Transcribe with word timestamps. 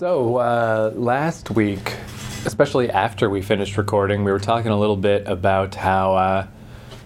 So, 0.00 0.38
uh, 0.38 0.92
last 0.94 1.50
week, 1.50 1.94
especially 2.46 2.88
after 2.88 3.28
we 3.28 3.42
finished 3.42 3.76
recording, 3.76 4.24
we 4.24 4.32
were 4.32 4.38
talking 4.38 4.70
a 4.70 4.78
little 4.78 4.96
bit 4.96 5.28
about 5.28 5.74
how 5.74 6.14
uh, 6.14 6.46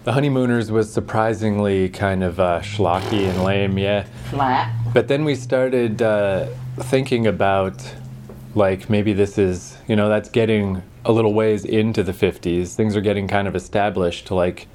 The 0.05 0.13
Honeymooners 0.13 0.71
was 0.71 0.93
surprisingly 0.93 1.89
kind 1.89 2.23
of 2.23 2.39
uh, 2.39 2.61
schlocky 2.61 3.29
and 3.29 3.43
lame, 3.43 3.77
yeah. 3.77 4.05
Flat. 4.29 4.73
But 4.93 5.09
then 5.09 5.25
we 5.25 5.35
started 5.35 6.01
uh, 6.01 6.47
thinking 6.77 7.27
about, 7.27 7.83
like, 8.55 8.89
maybe 8.89 9.11
this 9.11 9.37
is, 9.37 9.77
you 9.89 9.97
know, 9.97 10.07
that's 10.07 10.29
getting 10.29 10.81
a 11.03 11.11
little 11.11 11.33
ways 11.33 11.65
into 11.65 12.01
the 12.01 12.13
50s. 12.13 12.75
Things 12.75 12.95
are 12.95 13.01
getting 13.01 13.27
kind 13.27 13.49
of 13.49 13.57
established, 13.57 14.27
to 14.27 14.35
like, 14.35 14.69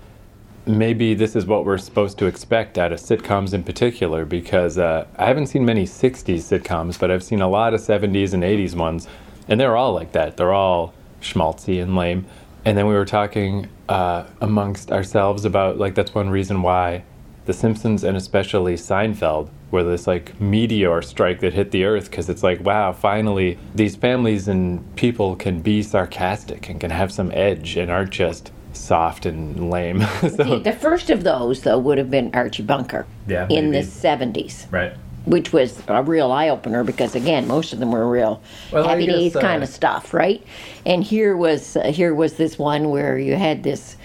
maybe 0.79 1.15
this 1.15 1.37
is 1.37 1.47
what 1.47 1.65
we're 1.65 1.79
supposed 1.79 2.19
to 2.19 2.27
expect 2.27 2.79
out 2.79 2.93
of 2.93 3.01
sitcoms 3.01 3.55
in 3.55 3.63
particular 3.63 4.25
because 4.25 4.79
uh, 4.79 5.07
I 5.17 5.27
haven't 5.27 5.47
seen 5.47 5.65
many 5.65 5.85
60s 5.85 6.23
sitcoms, 6.25 6.99
but 6.99 7.11
I've 7.11 7.23
seen 7.23 7.41
a 7.41 7.49
lot 7.49 7.75
of 7.75 7.81
70s 7.81 8.35
and 8.35 8.43
80s 8.43 8.75
ones, 8.75 9.09
and 9.49 9.59
they're 9.59 9.77
all 9.77 9.93
like 9.93 10.13
that. 10.13 10.37
They're 10.37 10.53
all 10.53 10.93
schmaltzy 11.21 11.83
and 11.83 11.97
lame. 11.97 12.27
And 12.65 12.77
then 12.77 12.87
we 12.87 12.95
were 12.95 13.07
talking 13.07 13.69
uh, 13.89 14.27
amongst 14.41 14.93
ourselves 14.93 15.45
about, 15.45 15.79
like, 15.79 15.95
that's 15.95 16.15
one 16.15 16.29
reason 16.29 16.63
why 16.63 17.05
The 17.47 17.55
Simpsons 17.55 18.05
and 18.05 18.17
especially 18.17 18.75
Seinfeld 18.75 19.49
were 19.71 19.83
this, 19.83 20.07
like, 20.07 20.39
meteor 20.41 21.01
strike 21.01 21.41
that 21.41 21.55
hit 21.55 21.71
the 21.71 21.85
earth 21.85 22.11
because 22.11 22.29
it's 22.29 22.43
like, 22.43 22.61
wow, 22.61 22.93
finally, 22.93 23.59
these 23.75 23.97
families 23.97 24.47
and 24.47 24.95
people 24.97 25.37
can 25.37 25.63
be 25.63 25.83
sarcastic 25.83 26.69
and 26.69 26.81
can 26.81 26.91
have 26.91 27.11
some 27.11 27.31
edge 27.33 27.77
and 27.77 27.91
aren't 27.91 28.11
just 28.11 28.53
soft 28.81 29.27
and 29.27 29.71
lame. 29.71 30.01
so, 30.21 30.29
The, 30.29 30.61
the 30.65 30.73
first 30.73 31.11
of 31.11 31.23
those, 31.25 31.63
though, 31.63 31.79
would 31.79 31.99
have 31.99 32.11
been 32.11 32.31
Archie 32.35 32.63
Bunker 32.63 33.07
Yeah, 33.27 33.47
in 33.49 33.71
maybe. 33.71 33.85
the 33.85 33.91
70s, 33.91 34.71
right. 34.73 34.93
which 35.27 35.53
was 35.53 35.83
a 35.89 36.03
real 36.03 36.33
eye 36.33 36.49
opener 36.49 36.83
because, 36.85 37.15
again, 37.15 37.47
most 37.47 37.73
of 37.73 37.79
them 37.79 37.93
were 37.93 38.09
real 38.09 38.43
Well, 38.73 38.87
happy 38.89 39.07
guess, 39.07 39.15
days 39.15 39.37
uh, 39.37 39.41
kind 39.41 39.63
of 39.63 39.69
stuff, 39.69 40.13
right? 40.15 40.43
And 40.87 41.05
here 41.05 41.37
was 41.37 41.77
uh, 41.77 41.93
here 41.93 42.15
was 42.15 42.35
this 42.35 42.59
one 42.59 42.91
where 42.91 43.19
you 43.19 43.37
had 43.37 43.63
this 43.63 43.97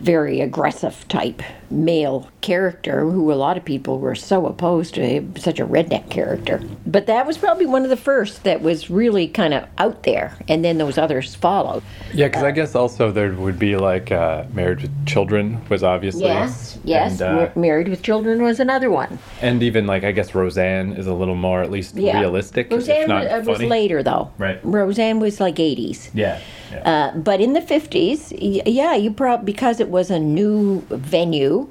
very 0.00 0.40
aggressive 0.40 1.06
type 1.08 1.40
male 1.74 2.28
character 2.40 3.00
who 3.00 3.32
a 3.32 3.34
lot 3.34 3.56
of 3.56 3.64
people 3.64 3.98
were 3.98 4.14
so 4.14 4.46
opposed 4.46 4.94
to 4.94 5.26
such 5.38 5.58
a 5.58 5.66
redneck 5.66 6.10
character. 6.10 6.60
But 6.86 7.06
that 7.06 7.26
was 7.26 7.38
probably 7.38 7.66
one 7.66 7.82
of 7.84 7.90
the 7.90 7.96
first 7.96 8.44
that 8.44 8.62
was 8.62 8.90
really 8.90 9.28
kind 9.28 9.54
of 9.54 9.66
out 9.78 10.02
there, 10.04 10.36
and 10.48 10.64
then 10.64 10.78
those 10.78 10.98
others 10.98 11.34
followed. 11.34 11.82
Yeah, 12.12 12.28
because 12.28 12.42
I 12.42 12.50
guess 12.50 12.74
also 12.74 13.10
there 13.10 13.32
would 13.32 13.58
be 13.58 13.76
like 13.76 14.12
uh, 14.12 14.44
Married 14.52 14.82
with 14.82 15.06
Children 15.06 15.60
was 15.68 15.82
obviously. 15.82 16.24
Yes, 16.24 16.78
yes. 16.84 17.20
And, 17.20 17.40
uh, 17.40 17.50
Married 17.56 17.88
with 17.88 18.02
Children 18.02 18.42
was 18.42 18.60
another 18.60 18.90
one. 18.90 19.18
and 19.40 19.62
even 19.62 19.86
like 19.86 20.04
I 20.04 20.12
guess 20.12 20.34
Roseanne 20.34 20.92
is 20.92 21.06
a 21.06 21.14
little 21.14 21.34
more 21.34 21.62
at 21.62 21.70
least 21.70 21.96
Yeah. 21.96 22.20
realistic, 22.20 22.70
Roseanne 22.70 23.08
not 23.08 23.24
was, 23.24 23.48
uh, 23.48 23.50
was 23.50 23.62
later, 23.62 24.02
though. 24.02 24.30
Right. 24.38 24.60
Roseanne 24.62 25.18
was 25.20 25.40
like 25.40 25.56
80s. 25.56 26.10
Yeah. 26.14 26.40
yeah. 26.70 27.10
Uh, 27.14 27.16
but 27.18 27.40
in 27.40 27.52
the 27.54 27.60
50s, 27.60 28.32
yeah, 28.66 28.94
you 28.94 29.10
probably, 29.12 29.44
because 29.44 29.80
it 29.80 29.88
was 29.88 30.10
a 30.10 30.18
new 30.18 30.80
venue, 30.90 31.63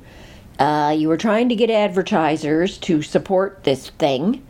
uh, 0.60 0.94
you 0.98 1.08
were 1.08 1.18
trying 1.18 1.50
to 1.50 1.56
get 1.56 1.70
advertisers 1.70 2.78
to 2.80 3.02
support 3.02 3.64
this 3.64 3.90
thing. 3.92 4.46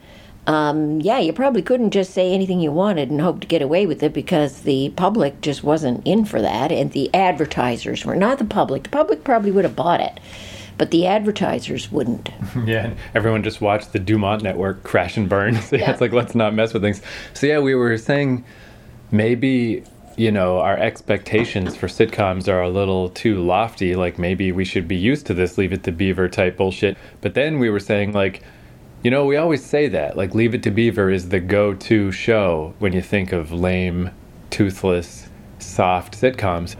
Um, 0.45 1.00
yeah, 1.00 1.19
you 1.19 1.31
probably 1.31 1.61
couldn't 1.61 1.91
just 1.91 2.11
say 2.13 2.33
anything 2.33 2.59
you 2.59 2.72
wanted 2.72 3.09
and 3.09 3.22
hope 3.22 3.39
to 3.39 3.47
get 3.47 3.61
away 3.61 3.85
with 3.85 4.03
it 4.03 4.11
because 4.13 4.61
the 4.63 4.89
public 4.97 5.39
just 5.39 5.63
wasn't 5.63 6.05
in 6.05 6.25
for 6.25 6.41
that, 6.41 6.69
and 6.72 6.91
the 6.91 7.13
advertisers 7.16 8.03
were 8.03 8.16
not 8.16 8.39
the 8.39 8.45
public. 8.45 8.83
The 8.83 8.89
public 8.89 9.23
probably 9.23 9.52
would 9.52 9.63
have 9.63 9.77
bought 9.77 10.02
it, 10.02 10.19
but 10.77 10.91
the 10.91 11.08
advertisers 11.08 11.89
wouldn't. 11.91 12.30
Yeah, 12.66 12.94
everyone 13.16 13.41
just 13.44 13.61
watched 13.61 13.94
the 13.94 14.00
Dumont 14.00 14.44
network 14.44 14.83
crash 14.83 15.16
and 15.16 15.30
burn. 15.30 15.55
So 15.61 15.78
yeah, 15.78 15.83
Yeah. 15.83 15.91
it's 15.91 16.02
like 16.02 16.11
let's 16.11 16.35
not 16.35 16.53
mess 16.53 16.73
with 16.73 16.81
things. 16.83 17.02
So 17.33 17.47
yeah, 17.47 17.59
we 17.59 17.73
were 17.73 17.97
saying 17.97 18.44
maybe 19.11 19.83
you 20.17 20.31
know 20.31 20.59
our 20.59 20.78
expectations 20.78 21.75
for 21.75 21.88
sitcoms 21.88 22.47
are 22.47 22.61
a 22.61 22.69
little 22.69 23.09
too 23.09 23.42
lofty. 23.44 23.95
Like 23.95 24.17
maybe 24.19 24.52
we 24.52 24.66
should 24.66 24.88
be 24.88 24.95
used 24.95 25.25
to 25.28 25.34
this 25.34 25.57
Leave 25.57 25.74
It 25.74 25.84
to 25.84 25.91
Beaver 25.91 26.29
type 26.29 26.57
bullshit. 26.57 26.97
But 27.22 27.34
then 27.34 27.59
we 27.59 27.69
were 27.69 27.79
saying 27.79 28.13
like. 28.13 28.44
You 29.03 29.12
know, 29.12 29.25
we 29.25 29.35
always 29.35 29.66
say 29.66 29.90
that. 29.90 30.16
Like, 30.16 30.34
Leave 30.34 30.56
It 30.56 30.63
to 30.63 30.72
Beaver 30.72 31.09
is 31.09 31.28
the 31.28 31.41
go 31.41 31.73
to 31.73 32.09
show 32.13 32.73
when 32.79 32.94
you 32.94 33.02
think 33.02 33.34
of 33.34 33.52
lame, 33.52 34.12
toothless, 34.50 35.28
soft 35.59 36.13
sitcoms. 36.18 36.78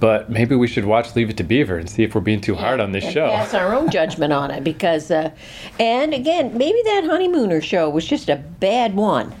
But 0.00 0.30
maybe 0.30 0.54
we 0.54 0.66
should 0.66 0.86
watch 0.86 1.14
Leave 1.14 1.28
It 1.28 1.36
to 1.36 1.44
Beaver 1.44 1.76
and 1.76 1.90
see 1.90 2.04
if 2.04 2.14
we're 2.14 2.22
being 2.22 2.40
too 2.40 2.54
hard 2.54 2.80
on 2.80 2.92
this 2.92 3.04
show. 3.04 3.28
Pass 3.28 3.52
our 3.52 3.74
own 3.74 3.90
judgment 3.90 4.32
on 4.32 4.50
it 4.50 4.64
because, 4.64 5.10
uh, 5.10 5.30
and 5.78 6.14
again, 6.14 6.56
maybe 6.56 6.80
that 6.84 7.04
honeymooner 7.04 7.60
show 7.60 7.90
was 7.90 8.06
just 8.06 8.30
a 8.30 8.36
bad 8.36 8.94
one, 8.94 9.34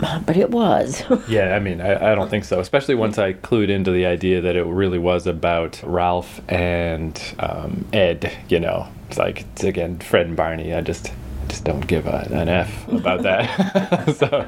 but 0.26 0.36
it 0.36 0.50
was. 0.50 1.02
Yeah, 1.28 1.54
I 1.54 1.60
mean, 1.60 1.80
I, 1.80 2.12
I 2.12 2.14
don't 2.14 2.28
think 2.28 2.44
so. 2.44 2.60
Especially 2.60 2.94
once 2.94 3.18
I 3.18 3.34
clued 3.34 3.68
into 3.68 3.92
the 3.92 4.06
idea 4.06 4.40
that 4.40 4.56
it 4.56 4.64
really 4.64 4.98
was 4.98 5.26
about 5.26 5.80
Ralph 5.84 6.40
and 6.48 7.20
um, 7.38 7.86
Ed. 7.92 8.32
You 8.48 8.58
know, 8.58 8.88
it's 9.08 9.18
like 9.18 9.42
it's 9.42 9.62
again 9.62 9.98
Fred 9.98 10.26
and 10.26 10.36
Barney. 10.36 10.74
I 10.74 10.80
just 10.80 11.12
just 11.48 11.64
don't 11.64 11.86
give 11.86 12.06
a, 12.06 12.26
an 12.32 12.48
f 12.48 12.88
about 12.88 13.22
that. 13.24 14.16
so, 14.16 14.46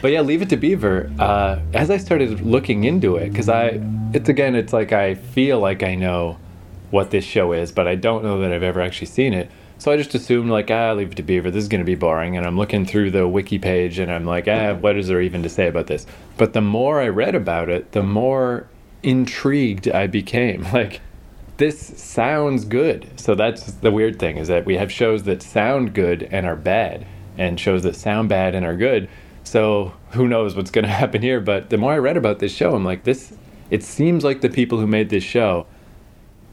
but 0.00 0.12
yeah, 0.12 0.20
Leave 0.20 0.42
It 0.42 0.50
to 0.50 0.56
Beaver. 0.56 1.10
Uh, 1.18 1.60
as 1.72 1.90
I 1.90 1.96
started 1.96 2.40
looking 2.42 2.84
into 2.84 3.16
it, 3.16 3.30
because 3.30 3.48
I, 3.48 3.80
it's 4.12 4.28
again, 4.28 4.54
it's 4.54 4.72
like 4.72 4.92
I 4.92 5.14
feel 5.14 5.58
like 5.58 5.82
I 5.82 5.94
know 5.94 6.38
what 6.90 7.10
this 7.10 7.24
show 7.24 7.52
is, 7.52 7.72
but 7.72 7.88
I 7.88 7.94
don't 7.94 8.22
know 8.22 8.40
that 8.40 8.52
I've 8.52 8.62
ever 8.62 8.80
actually 8.80 9.06
seen 9.06 9.32
it. 9.32 9.50
So 9.82 9.90
I 9.90 9.96
just 9.96 10.14
assumed 10.14 10.48
like 10.48 10.70
ah, 10.70 10.92
Leave 10.92 11.10
It 11.10 11.16
to 11.16 11.24
Beaver. 11.24 11.50
This 11.50 11.64
is 11.64 11.68
going 11.68 11.80
to 11.80 11.84
be 11.84 11.96
boring, 11.96 12.36
and 12.36 12.46
I'm 12.46 12.56
looking 12.56 12.86
through 12.86 13.10
the 13.10 13.26
wiki 13.26 13.58
page, 13.58 13.98
and 13.98 14.12
I'm 14.12 14.24
like 14.24 14.46
ah, 14.46 14.74
what 14.74 14.96
is 14.96 15.08
there 15.08 15.20
even 15.20 15.42
to 15.42 15.48
say 15.48 15.66
about 15.66 15.88
this? 15.88 16.06
But 16.36 16.52
the 16.52 16.60
more 16.60 17.00
I 17.00 17.08
read 17.08 17.34
about 17.34 17.68
it, 17.68 17.90
the 17.90 18.04
more 18.04 18.68
intrigued 19.02 19.88
I 19.88 20.06
became. 20.06 20.64
Like 20.72 21.00
this 21.56 21.80
sounds 22.00 22.64
good. 22.64 23.10
So 23.18 23.34
that's 23.34 23.72
the 23.72 23.90
weird 23.90 24.20
thing 24.20 24.36
is 24.36 24.46
that 24.46 24.64
we 24.64 24.76
have 24.76 24.92
shows 24.92 25.24
that 25.24 25.42
sound 25.42 25.94
good 25.94 26.28
and 26.30 26.46
are 26.46 26.54
bad, 26.54 27.04
and 27.36 27.58
shows 27.58 27.82
that 27.82 27.96
sound 27.96 28.28
bad 28.28 28.54
and 28.54 28.64
are 28.64 28.76
good. 28.76 29.08
So 29.42 29.94
who 30.12 30.28
knows 30.28 30.54
what's 30.54 30.70
going 30.70 30.84
to 30.90 30.92
happen 30.92 31.22
here? 31.22 31.40
But 31.40 31.70
the 31.70 31.76
more 31.76 31.94
I 31.94 31.98
read 31.98 32.16
about 32.16 32.38
this 32.38 32.54
show, 32.54 32.76
I'm 32.76 32.84
like, 32.84 33.02
this. 33.02 33.32
It 33.68 33.82
seems 33.82 34.22
like 34.22 34.42
the 34.42 34.48
people 34.48 34.78
who 34.78 34.86
made 34.86 35.08
this 35.08 35.24
show, 35.24 35.66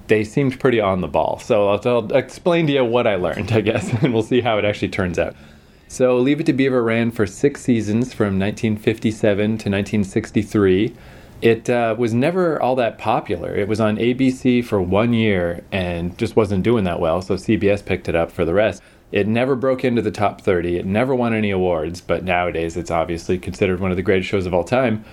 they 0.09 0.23
seemed 0.23 0.59
pretty 0.59 0.81
on 0.81 1.01
the 1.01 1.07
ball. 1.07 1.39
So 1.39 1.69
I'll, 1.69 1.87
I'll 1.87 2.13
explain 2.13 2.67
to 2.67 2.73
you 2.73 2.83
what 2.83 3.07
I 3.07 3.15
learned, 3.15 3.51
I 3.53 3.61
guess, 3.61 3.93
and 4.03 4.13
we'll 4.13 4.23
see 4.23 4.41
how 4.41 4.57
it 4.57 4.65
actually 4.65 4.89
turns 4.89 5.17
out. 5.17 5.35
So 5.87 6.17
Leave 6.17 6.39
It 6.39 6.45
to 6.47 6.53
Beaver 6.53 6.83
ran 6.83 7.09
for 7.09 7.25
six 7.25 7.61
seasons 7.61 8.13
from 8.13 8.37
1957 8.37 9.37
to 9.37 9.53
1963. 9.53 10.93
It 11.41 11.69
uh, 11.69 11.95
was 11.97 12.13
never 12.13 12.61
all 12.61 12.75
that 12.75 12.97
popular. 12.97 13.55
It 13.55 13.67
was 13.67 13.79
on 13.79 13.95
ABC 13.97 14.63
for 14.63 14.81
one 14.81 15.13
year 15.13 15.63
and 15.71 16.15
just 16.17 16.35
wasn't 16.35 16.63
doing 16.63 16.83
that 16.83 16.99
well, 16.99 17.21
so 17.21 17.35
CBS 17.35 17.83
picked 17.83 18.09
it 18.09 18.15
up 18.15 18.31
for 18.31 18.45
the 18.45 18.53
rest. 18.53 18.83
It 19.11 19.27
never 19.27 19.55
broke 19.55 19.83
into 19.83 20.01
the 20.03 20.11
top 20.11 20.41
30. 20.41 20.77
It 20.77 20.85
never 20.85 21.15
won 21.15 21.33
any 21.33 21.49
awards, 21.49 22.01
but 22.01 22.23
nowadays 22.23 22.77
it's 22.77 22.91
obviously 22.91 23.39
considered 23.39 23.79
one 23.79 23.89
of 23.89 23.97
the 23.97 24.03
greatest 24.03 24.29
shows 24.29 24.45
of 24.45 24.53
all 24.53 24.63
time. 24.63 25.03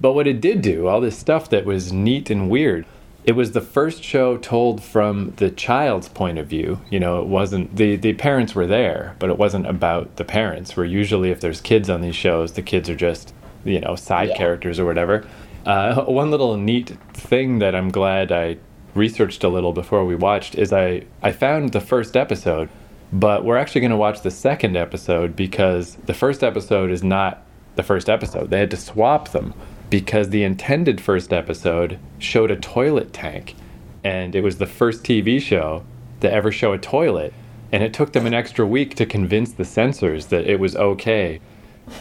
But 0.00 0.12
what 0.12 0.28
it 0.28 0.40
did 0.40 0.62
do, 0.62 0.86
all 0.86 1.00
this 1.00 1.18
stuff 1.18 1.50
that 1.50 1.64
was 1.64 1.92
neat 1.92 2.30
and 2.30 2.48
weird, 2.48 2.86
it 3.24 3.32
was 3.32 3.52
the 3.52 3.60
first 3.60 4.02
show 4.02 4.36
told 4.38 4.82
from 4.82 5.32
the 5.36 5.50
child's 5.50 6.08
point 6.08 6.38
of 6.38 6.46
view. 6.46 6.80
You 6.90 7.00
know, 7.00 7.20
it 7.20 7.26
wasn't 7.26 7.76
the 7.76 7.96
the 7.96 8.14
parents 8.14 8.54
were 8.54 8.66
there, 8.66 9.14
but 9.18 9.30
it 9.30 9.38
wasn't 9.38 9.66
about 9.66 10.16
the 10.16 10.24
parents. 10.24 10.76
Where 10.76 10.86
usually, 10.86 11.30
if 11.30 11.40
there's 11.40 11.60
kids 11.60 11.90
on 11.90 12.00
these 12.00 12.16
shows, 12.16 12.52
the 12.52 12.62
kids 12.62 12.88
are 12.88 12.96
just 12.96 13.34
you 13.64 13.80
know 13.80 13.94
side 13.96 14.30
Yeah. 14.30 14.36
characters 14.36 14.78
or 14.78 14.84
whatever. 14.86 15.26
Uh, 15.66 16.02
one 16.04 16.30
little 16.30 16.56
neat 16.56 16.96
thing 17.12 17.58
that 17.58 17.74
I'm 17.74 17.90
glad 17.90 18.32
I 18.32 18.56
researched 18.94 19.44
a 19.44 19.48
little 19.48 19.72
before 19.72 20.04
we 20.04 20.14
watched 20.16 20.54
is 20.56 20.72
I 20.72 21.04
I 21.22 21.32
found 21.32 21.72
the 21.72 21.80
first 21.80 22.16
episode, 22.16 22.68
but 23.12 23.44
we're 23.44 23.58
actually 23.58 23.82
going 23.82 23.90
to 23.92 23.96
watch 23.96 24.22
the 24.22 24.30
second 24.30 24.76
episode 24.76 25.36
because 25.36 25.96
the 26.06 26.14
first 26.14 26.42
episode 26.42 26.90
is 26.90 27.04
not 27.04 27.42
the 27.76 27.82
first 27.82 28.08
episode. 28.08 28.50
They 28.50 28.58
had 28.58 28.70
to 28.70 28.76
swap 28.76 29.28
them 29.28 29.52
because 29.90 30.30
the 30.30 30.44
intended 30.44 31.00
first 31.00 31.32
episode 31.32 31.98
showed 32.18 32.50
a 32.50 32.56
toilet 32.56 33.12
tank 33.12 33.56
and 34.04 34.34
it 34.34 34.42
was 34.42 34.58
the 34.58 34.66
first 34.66 35.02
TV 35.02 35.42
show 35.42 35.84
to 36.20 36.32
ever 36.32 36.52
show 36.52 36.72
a 36.72 36.78
toilet 36.78 37.34
and 37.72 37.82
it 37.82 37.92
took 37.92 38.12
them 38.12 38.24
an 38.24 38.32
extra 38.32 38.66
week 38.66 38.94
to 38.94 39.04
convince 39.04 39.52
the 39.52 39.64
censors 39.64 40.26
that 40.26 40.46
it 40.46 40.58
was 40.58 40.76
okay 40.76 41.40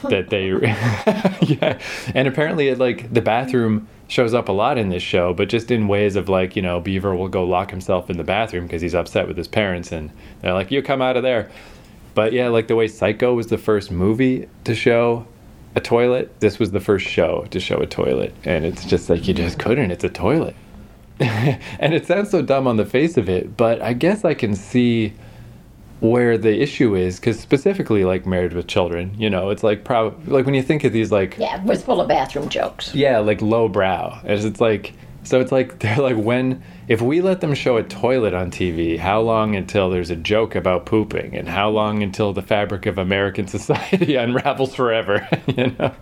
that 0.07 0.29
they 0.29 0.49
yeah. 1.47 1.79
And 2.13 2.27
apparently 2.27 2.67
it 2.67 2.77
like 2.77 3.11
the 3.11 3.21
bathroom 3.21 3.87
shows 4.07 4.33
up 4.33 4.49
a 4.49 4.51
lot 4.51 4.77
in 4.77 4.89
this 4.89 5.03
show 5.03 5.33
but 5.33 5.49
just 5.49 5.71
in 5.71 5.87
ways 5.87 6.15
of 6.15 6.29
like 6.29 6.55
you 6.55 6.61
know 6.61 6.79
beaver 6.79 7.15
will 7.15 7.27
go 7.27 7.43
lock 7.43 7.71
himself 7.71 8.09
in 8.09 8.17
the 8.17 8.23
bathroom 8.23 8.65
because 8.65 8.81
he's 8.81 8.95
upset 8.95 9.27
with 9.27 9.37
his 9.37 9.47
parents 9.47 9.91
and 9.91 10.11
they're 10.41 10.53
like 10.53 10.71
you 10.71 10.81
come 10.83 11.01
out 11.01 11.17
of 11.17 11.23
there. 11.23 11.49
But 12.13 12.33
yeah 12.33 12.49
like 12.49 12.67
the 12.67 12.75
way 12.75 12.87
psycho 12.87 13.33
was 13.33 13.47
the 13.47 13.57
first 13.57 13.89
movie 13.89 14.47
to 14.65 14.75
show 14.75 15.25
a 15.75 15.81
toilet 15.81 16.39
this 16.39 16.57
was 16.59 16.71
the 16.71 16.79
first 16.79 17.05
show 17.05 17.45
to 17.51 17.59
show 17.59 17.77
a 17.77 17.85
toilet 17.87 18.33
and 18.43 18.65
it's 18.65 18.85
just 18.85 19.09
like 19.09 19.27
you 19.27 19.33
just 19.33 19.59
couldn't 19.59 19.91
it's 19.91 20.03
a 20.03 20.09
toilet 20.09 20.55
and 21.19 21.93
it 21.93 22.05
sounds 22.05 22.29
so 22.29 22.41
dumb 22.41 22.65
on 22.67 22.77
the 22.77 22.85
face 22.85 23.17
of 23.17 23.29
it 23.29 23.55
but 23.57 23.81
i 23.81 23.93
guess 23.93 24.25
i 24.25 24.33
can 24.33 24.55
see 24.55 25.13
where 25.99 26.37
the 26.37 26.61
issue 26.61 26.95
is 26.95 27.19
because 27.19 27.37
specifically 27.39 28.03
like 28.05 28.25
married 28.25 28.53
with 28.53 28.67
children 28.67 29.13
you 29.17 29.29
know 29.29 29.49
it's 29.49 29.63
like 29.63 29.83
probably 29.83 30.31
like 30.33 30.45
when 30.45 30.55
you 30.55 30.63
think 30.63 30.83
of 30.85 30.93
these 30.93 31.11
like 31.11 31.37
Yeah, 31.37 31.57
it 31.59 31.63
was 31.63 31.83
full 31.83 31.99
of 32.01 32.07
bathroom 32.07 32.47
jokes. 32.49 32.95
yeah 32.95 33.19
like 33.19 33.41
low 33.41 33.67
brow 33.67 34.19
as 34.23 34.45
it's 34.45 34.61
like 34.61 34.93
so 35.29 35.39
it's 35.39 35.51
like 35.51 35.79
they're 35.79 35.97
like 35.97 36.17
when 36.17 36.63
if 36.87 37.01
we 37.01 37.21
let 37.21 37.41
them 37.41 37.53
show 37.53 37.77
a 37.77 37.83
toilet 37.83 38.33
on 38.33 38.49
tv 38.49 38.97
how 38.97 39.19
long 39.21 39.55
until 39.55 39.89
there's 39.89 40.09
a 40.09 40.15
joke 40.15 40.55
about 40.55 40.85
pooping? 40.85 41.35
And 41.35 41.47
how 41.47 41.69
long 41.69 42.03
until 42.03 42.33
the 42.33 42.41
fabric 42.41 42.85
of 42.85 42.97
american 42.97 43.47
society 43.57 44.15
unravels 44.25 44.75
forever? 44.75 45.27
You 45.47 45.75
know? 45.77 45.93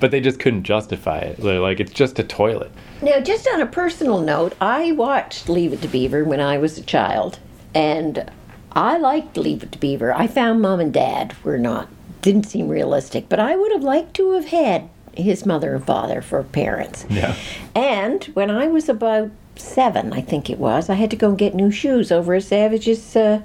But 0.00 0.10
they 0.10 0.20
just 0.20 0.40
couldn't 0.40 0.64
justify 0.64 1.18
it. 1.18 1.36
They're 1.38 1.60
like 1.60 1.80
it's 1.80 1.92
just 1.92 2.18
a 2.18 2.24
toilet. 2.24 2.70
Now, 3.02 3.20
just 3.20 3.46
on 3.48 3.60
a 3.60 3.66
personal 3.66 4.20
note, 4.20 4.54
I 4.60 4.92
watched 4.92 5.48
Leave 5.48 5.72
It 5.72 5.82
to 5.82 5.88
Beaver 5.88 6.24
when 6.24 6.40
I 6.40 6.58
was 6.58 6.78
a 6.78 6.82
child, 6.82 7.38
and 7.74 8.30
I 8.72 8.96
liked 8.96 9.36
Leave 9.36 9.62
It 9.62 9.72
to 9.72 9.78
Beaver. 9.78 10.14
I 10.14 10.26
found 10.26 10.62
mom 10.62 10.80
and 10.80 10.92
dad 10.92 11.34
were 11.44 11.58
not, 11.58 11.88
didn't 12.22 12.44
seem 12.44 12.68
realistic, 12.68 13.28
but 13.28 13.38
I 13.38 13.54
would 13.54 13.72
have 13.72 13.82
liked 13.82 14.14
to 14.14 14.32
have 14.32 14.46
had 14.46 14.88
his 15.16 15.46
mother 15.46 15.74
and 15.74 15.84
father 15.84 16.20
for 16.22 16.42
parents. 16.42 17.06
yeah 17.08 17.34
And 17.74 18.24
when 18.34 18.50
I 18.50 18.68
was 18.68 18.88
about 18.88 19.30
seven, 19.56 20.12
I 20.12 20.20
think 20.20 20.50
it 20.50 20.58
was, 20.58 20.88
I 20.90 20.94
had 20.94 21.10
to 21.10 21.16
go 21.16 21.30
and 21.30 21.38
get 21.38 21.54
new 21.54 21.70
shoes 21.70 22.12
over 22.12 22.34
at 22.34 22.44
Savage's 22.44 23.16
uh, 23.16 23.42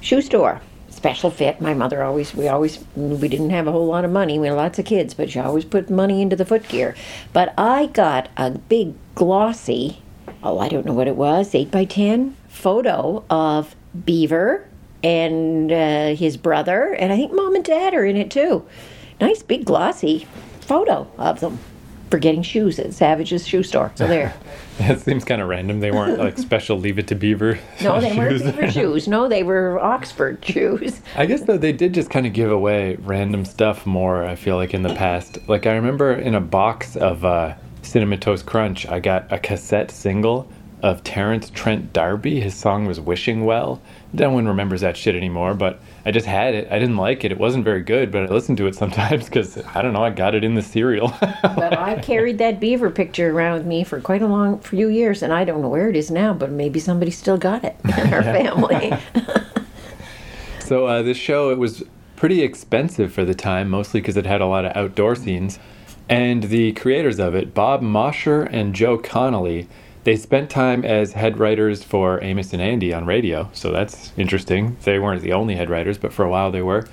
shoe 0.00 0.22
store. 0.22 0.60
Special 0.90 1.30
fit. 1.30 1.60
My 1.60 1.74
mother 1.74 2.02
always, 2.02 2.34
we 2.34 2.48
always, 2.48 2.82
we 2.96 3.28
didn't 3.28 3.50
have 3.50 3.66
a 3.66 3.72
whole 3.72 3.86
lot 3.86 4.04
of 4.04 4.10
money. 4.10 4.38
We 4.38 4.46
had 4.46 4.56
lots 4.56 4.78
of 4.78 4.86
kids, 4.86 5.12
but 5.12 5.30
she 5.30 5.38
always 5.38 5.64
put 5.64 5.90
money 5.90 6.22
into 6.22 6.36
the 6.36 6.44
footgear. 6.44 6.96
But 7.34 7.52
I 7.58 7.86
got 7.86 8.30
a 8.36 8.50
big 8.52 8.94
glossy, 9.14 10.02
oh, 10.42 10.58
I 10.58 10.68
don't 10.68 10.86
know 10.86 10.94
what 10.94 11.06
it 11.06 11.16
was, 11.16 11.54
8 11.54 11.70
by 11.70 11.84
10 11.84 12.34
photo 12.48 13.24
of 13.28 13.76
Beaver 14.04 14.66
and 15.04 15.70
uh, 15.70 16.14
his 16.14 16.36
brother, 16.36 16.94
and 16.94 17.12
I 17.12 17.16
think 17.16 17.32
mom 17.32 17.54
and 17.54 17.64
dad 17.64 17.94
are 17.94 18.04
in 18.04 18.16
it 18.16 18.30
too. 18.30 18.66
Nice 19.20 19.42
big 19.42 19.64
glossy 19.64 20.26
photo 20.66 21.10
of 21.18 21.40
them 21.40 21.58
for 22.10 22.18
getting 22.18 22.42
shoes 22.42 22.78
at 22.78 22.92
Savage's 22.92 23.46
shoe 23.46 23.62
store. 23.62 23.90
So 23.96 24.06
there. 24.06 24.34
it 24.78 25.00
seems 25.00 25.24
kind 25.24 25.42
of 25.42 25.48
random 25.48 25.80
they 25.80 25.90
weren't 25.90 26.18
like 26.18 26.38
special 26.38 26.78
leave 26.78 26.98
it 26.98 27.08
to 27.08 27.14
beaver 27.14 27.58
No, 27.82 28.00
they 28.00 28.16
weren't. 28.16 28.42
Beaver 28.42 28.70
shoes. 28.70 29.08
No, 29.08 29.28
they 29.28 29.42
were 29.42 29.80
Oxford 29.80 30.44
shoes. 30.44 31.00
I 31.16 31.26
guess 31.26 31.42
though 31.42 31.58
they 31.58 31.72
did 31.72 31.94
just 31.94 32.10
kind 32.10 32.26
of 32.26 32.32
give 32.32 32.50
away 32.50 32.96
random 32.96 33.44
stuff 33.44 33.86
more. 33.86 34.24
I 34.24 34.36
feel 34.36 34.56
like 34.56 34.74
in 34.74 34.82
the 34.82 34.94
past, 34.94 35.38
like 35.48 35.66
I 35.66 35.74
remember 35.74 36.12
in 36.12 36.34
a 36.34 36.40
box 36.40 36.96
of 36.96 37.24
uh, 37.24 37.54
Cinnamon 37.82 38.20
Toast 38.20 38.46
Crunch, 38.46 38.86
I 38.86 39.00
got 39.00 39.32
a 39.32 39.38
cassette 39.38 39.90
single 39.90 40.48
of 40.82 41.02
Terence 41.02 41.50
Trent 41.50 41.92
D'Arby. 41.92 42.40
His 42.40 42.54
song 42.54 42.86
was 42.86 43.00
"Wishing 43.00 43.44
Well." 43.44 43.80
No 44.12 44.30
one 44.30 44.46
remembers 44.46 44.82
that 44.82 44.96
shit 44.96 45.14
anymore, 45.16 45.54
but 45.54 45.80
I 46.06 46.12
just 46.12 46.24
had 46.26 46.54
it. 46.54 46.68
I 46.70 46.78
didn't 46.78 46.96
like 46.96 47.24
it. 47.24 47.32
It 47.32 47.38
wasn't 47.38 47.64
very 47.64 47.82
good, 47.82 48.12
but 48.12 48.22
I 48.22 48.26
listened 48.32 48.58
to 48.58 48.68
it 48.68 48.76
sometimes 48.76 49.24
because 49.28 49.58
I 49.74 49.82
don't 49.82 49.92
know. 49.92 50.04
I 50.04 50.10
got 50.10 50.36
it 50.36 50.44
in 50.44 50.54
the 50.54 50.62
cereal. 50.62 51.12
But 51.42 51.76
I 51.76 51.98
carried 52.00 52.38
that 52.38 52.60
beaver 52.60 52.90
picture 52.90 53.30
around 53.32 53.54
with 53.54 53.66
me 53.66 53.82
for 53.82 54.00
quite 54.00 54.22
a 54.22 54.26
long 54.26 54.60
few 54.60 54.88
years, 54.88 55.22
and 55.22 55.32
I 55.32 55.44
don't 55.44 55.62
know 55.62 55.68
where 55.68 55.88
it 55.88 55.96
is 55.96 56.10
now. 56.10 56.32
But 56.32 56.50
maybe 56.50 56.78
somebody 56.78 57.10
still 57.10 57.38
got 57.38 57.64
it 57.64 57.76
in 57.84 58.14
our 58.14 58.22
family. 58.38 58.92
So 60.60 60.86
uh, 60.86 61.02
this 61.02 61.16
show 61.16 61.50
it 61.50 61.58
was 61.58 61.82
pretty 62.14 62.42
expensive 62.42 63.12
for 63.12 63.24
the 63.24 63.34
time, 63.34 63.68
mostly 63.68 64.00
because 64.00 64.16
it 64.16 64.26
had 64.26 64.40
a 64.40 64.46
lot 64.46 64.64
of 64.64 64.76
outdoor 64.76 65.16
scenes. 65.16 65.58
And 66.08 66.44
the 66.44 66.72
creators 66.72 67.18
of 67.18 67.34
it, 67.34 67.52
Bob 67.52 67.82
Mosher 67.82 68.42
and 68.42 68.74
Joe 68.74 68.96
Connolly, 68.96 69.66
they 70.06 70.14
spent 70.14 70.48
time 70.48 70.84
as 70.84 71.14
head 71.14 71.36
writers 71.36 71.82
for 71.82 72.22
Amos 72.22 72.52
and 72.52 72.62
Andy 72.62 72.94
on 72.94 73.06
radio. 73.06 73.50
So 73.52 73.72
that's 73.72 74.12
interesting. 74.16 74.76
They 74.84 75.00
weren't 75.00 75.20
the 75.20 75.32
only 75.32 75.56
head 75.56 75.68
writers, 75.68 75.98
but 75.98 76.12
for 76.12 76.24
a 76.24 76.28
while 76.28 76.52
they 76.52 76.62
were. 76.62 76.86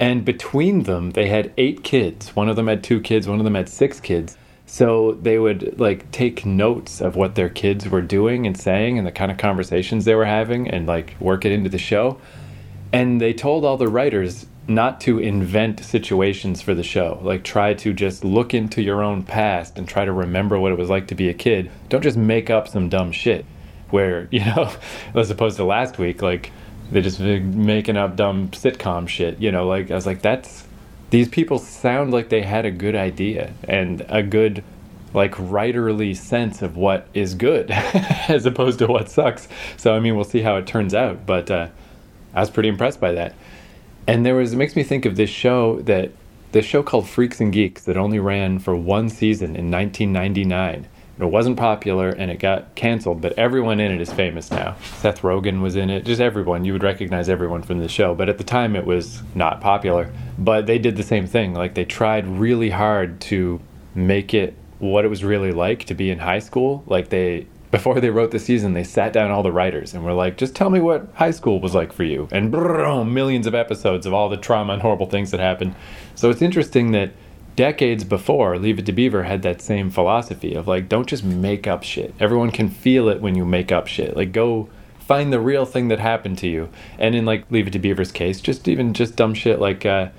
And 0.00 0.24
between 0.24 0.82
them, 0.82 1.12
they 1.12 1.28
had 1.28 1.52
eight 1.56 1.84
kids. 1.84 2.34
One 2.34 2.48
of 2.48 2.56
them 2.56 2.66
had 2.66 2.82
two 2.82 3.00
kids, 3.00 3.28
one 3.28 3.38
of 3.38 3.44
them 3.44 3.54
had 3.54 3.68
six 3.68 4.00
kids. 4.00 4.36
So 4.66 5.12
they 5.22 5.38
would 5.38 5.78
like 5.78 6.10
take 6.10 6.44
notes 6.44 7.00
of 7.00 7.14
what 7.14 7.36
their 7.36 7.48
kids 7.48 7.88
were 7.88 8.02
doing 8.02 8.44
and 8.44 8.58
saying 8.58 8.98
and 8.98 9.06
the 9.06 9.12
kind 9.12 9.30
of 9.30 9.38
conversations 9.38 10.04
they 10.04 10.16
were 10.16 10.24
having 10.24 10.68
and 10.68 10.84
like 10.84 11.14
work 11.20 11.44
it 11.44 11.52
into 11.52 11.70
the 11.70 11.78
show. 11.78 12.20
And 12.92 13.20
they 13.20 13.32
told 13.32 13.64
all 13.64 13.76
the 13.76 13.86
writers 13.86 14.46
not 14.68 15.00
to 15.02 15.18
invent 15.18 15.84
situations 15.84 16.62
for 16.62 16.74
the 16.74 16.82
show. 16.82 17.18
Like, 17.22 17.42
try 17.42 17.74
to 17.74 17.92
just 17.92 18.24
look 18.24 18.54
into 18.54 18.82
your 18.82 19.02
own 19.02 19.22
past 19.22 19.76
and 19.78 19.88
try 19.88 20.04
to 20.04 20.12
remember 20.12 20.58
what 20.58 20.72
it 20.72 20.78
was 20.78 20.88
like 20.88 21.08
to 21.08 21.14
be 21.14 21.28
a 21.28 21.34
kid. 21.34 21.70
Don't 21.88 22.02
just 22.02 22.16
make 22.16 22.48
up 22.50 22.68
some 22.68 22.88
dumb 22.88 23.12
shit. 23.12 23.44
Where, 23.90 24.28
you 24.30 24.44
know, 24.44 24.72
as 25.14 25.30
opposed 25.30 25.56
to 25.56 25.64
last 25.64 25.98
week, 25.98 26.22
like, 26.22 26.52
they 26.90 27.00
just 27.00 27.20
making 27.20 27.96
up 27.96 28.16
dumb 28.16 28.48
sitcom 28.48 29.08
shit. 29.08 29.40
You 29.40 29.50
know, 29.50 29.66
like, 29.66 29.90
I 29.90 29.94
was 29.94 30.06
like, 30.06 30.22
that's. 30.22 30.66
These 31.10 31.28
people 31.28 31.58
sound 31.58 32.10
like 32.10 32.30
they 32.30 32.40
had 32.40 32.64
a 32.64 32.70
good 32.70 32.94
idea 32.94 33.52
and 33.64 34.02
a 34.08 34.22
good, 34.22 34.64
like, 35.12 35.32
writerly 35.32 36.16
sense 36.16 36.62
of 36.62 36.78
what 36.78 37.06
is 37.12 37.34
good 37.34 37.70
as 37.70 38.46
opposed 38.46 38.78
to 38.78 38.86
what 38.86 39.10
sucks. 39.10 39.46
So, 39.76 39.94
I 39.94 40.00
mean, 40.00 40.14
we'll 40.16 40.24
see 40.24 40.40
how 40.40 40.56
it 40.56 40.66
turns 40.66 40.94
out. 40.94 41.26
But, 41.26 41.50
uh, 41.50 41.68
I 42.34 42.40
was 42.40 42.48
pretty 42.48 42.70
impressed 42.70 42.98
by 42.98 43.12
that. 43.12 43.34
And 44.06 44.26
there 44.26 44.34
was 44.34 44.52
it 44.52 44.56
makes 44.56 44.76
me 44.76 44.82
think 44.82 45.04
of 45.04 45.16
this 45.16 45.30
show 45.30 45.80
that 45.82 46.10
this 46.52 46.66
show 46.66 46.82
called 46.82 47.08
Freaks 47.08 47.40
and 47.40 47.52
Geeks 47.52 47.84
that 47.84 47.96
only 47.96 48.18
ran 48.18 48.58
for 48.58 48.76
one 48.76 49.08
season 49.08 49.56
in 49.56 49.70
1999. 49.70 50.86
It 51.18 51.24
wasn't 51.26 51.56
popular 51.56 52.08
and 52.08 52.30
it 52.30 52.40
got 52.40 52.74
canceled, 52.74 53.20
but 53.20 53.32
everyone 53.38 53.78
in 53.80 53.92
it 53.92 54.00
is 54.00 54.12
famous 54.12 54.50
now. 54.50 54.76
Seth 54.96 55.22
Rogen 55.22 55.60
was 55.60 55.76
in 55.76 55.88
it, 55.88 56.04
just 56.04 56.20
everyone. 56.20 56.64
You 56.64 56.72
would 56.72 56.82
recognize 56.82 57.28
everyone 57.28 57.62
from 57.62 57.78
the 57.78 57.88
show, 57.88 58.14
but 58.14 58.28
at 58.28 58.38
the 58.38 58.44
time 58.44 58.74
it 58.74 58.84
was 58.84 59.22
not 59.34 59.60
popular. 59.60 60.12
But 60.36 60.66
they 60.66 60.78
did 60.78 60.96
the 60.96 61.02
same 61.02 61.26
thing. 61.26 61.54
Like 61.54 61.74
they 61.74 61.84
tried 61.84 62.26
really 62.26 62.70
hard 62.70 63.20
to 63.22 63.60
make 63.94 64.34
it 64.34 64.54
what 64.78 65.04
it 65.04 65.08
was 65.08 65.22
really 65.22 65.52
like 65.52 65.84
to 65.84 65.94
be 65.94 66.10
in 66.10 66.18
high 66.18 66.40
school. 66.40 66.82
Like 66.86 67.10
they 67.10 67.46
before 67.72 68.00
they 68.00 68.10
wrote 68.10 68.30
the 68.30 68.38
season, 68.38 68.74
they 68.74 68.84
sat 68.84 69.14
down 69.14 69.30
all 69.30 69.42
the 69.42 69.50
writers 69.50 69.94
and 69.94 70.04
were 70.04 70.12
like, 70.12 70.36
just 70.36 70.54
tell 70.54 70.68
me 70.68 70.78
what 70.78 71.08
high 71.14 71.30
school 71.30 71.58
was 71.58 71.74
like 71.74 71.90
for 71.90 72.04
you. 72.04 72.28
And 72.30 72.52
brrr, 72.52 73.10
millions 73.10 73.46
of 73.46 73.54
episodes 73.54 74.04
of 74.04 74.12
all 74.12 74.28
the 74.28 74.36
trauma 74.36 74.74
and 74.74 74.82
horrible 74.82 75.06
things 75.06 75.30
that 75.30 75.40
happened. 75.40 75.74
So 76.14 76.28
it's 76.28 76.42
interesting 76.42 76.92
that 76.92 77.12
decades 77.56 78.04
before, 78.04 78.58
Leave 78.58 78.78
It 78.78 78.86
to 78.86 78.92
Beaver 78.92 79.22
had 79.22 79.40
that 79.42 79.62
same 79.62 79.90
philosophy 79.90 80.54
of 80.54 80.68
like, 80.68 80.90
don't 80.90 81.08
just 81.08 81.24
make 81.24 81.66
up 81.66 81.82
shit. 81.82 82.14
Everyone 82.20 82.50
can 82.50 82.68
feel 82.68 83.08
it 83.08 83.22
when 83.22 83.34
you 83.34 83.46
make 83.46 83.72
up 83.72 83.86
shit. 83.86 84.14
Like, 84.16 84.32
go 84.32 84.68
find 85.00 85.32
the 85.32 85.40
real 85.40 85.64
thing 85.64 85.88
that 85.88 85.98
happened 85.98 86.36
to 86.38 86.48
you. 86.48 86.68
And 86.98 87.14
in 87.14 87.24
like 87.24 87.50
Leave 87.50 87.68
It 87.68 87.72
to 87.72 87.78
Beaver's 87.78 88.12
case, 88.12 88.42
just 88.42 88.68
even 88.68 88.92
just 88.92 89.16
dumb 89.16 89.32
shit 89.32 89.58
like, 89.58 89.86
uh, 89.86 90.10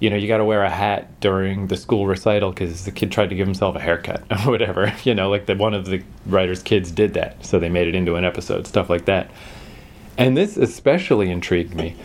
you 0.00 0.10
know, 0.10 0.16
you 0.16 0.28
got 0.28 0.38
to 0.38 0.44
wear 0.44 0.62
a 0.62 0.70
hat 0.70 1.20
during 1.20 1.66
the 1.66 1.76
school 1.76 2.06
recital 2.06 2.50
because 2.50 2.84
the 2.84 2.92
kid 2.92 3.10
tried 3.10 3.30
to 3.30 3.34
give 3.34 3.46
himself 3.46 3.74
a 3.76 3.80
haircut 3.80 4.22
or 4.30 4.50
whatever. 4.50 4.92
You 5.04 5.14
know, 5.14 5.28
like 5.28 5.46
the 5.46 5.56
one 5.56 5.74
of 5.74 5.86
the 5.86 6.02
writer's 6.26 6.62
kids 6.62 6.90
did 6.90 7.14
that, 7.14 7.44
so 7.44 7.58
they 7.58 7.68
made 7.68 7.88
it 7.88 7.94
into 7.94 8.16
an 8.16 8.24
episode, 8.24 8.66
stuff 8.66 8.88
like 8.88 9.06
that. 9.06 9.30
And 10.16 10.36
this 10.36 10.56
especially 10.56 11.30
intrigued 11.30 11.74
me. 11.74 11.96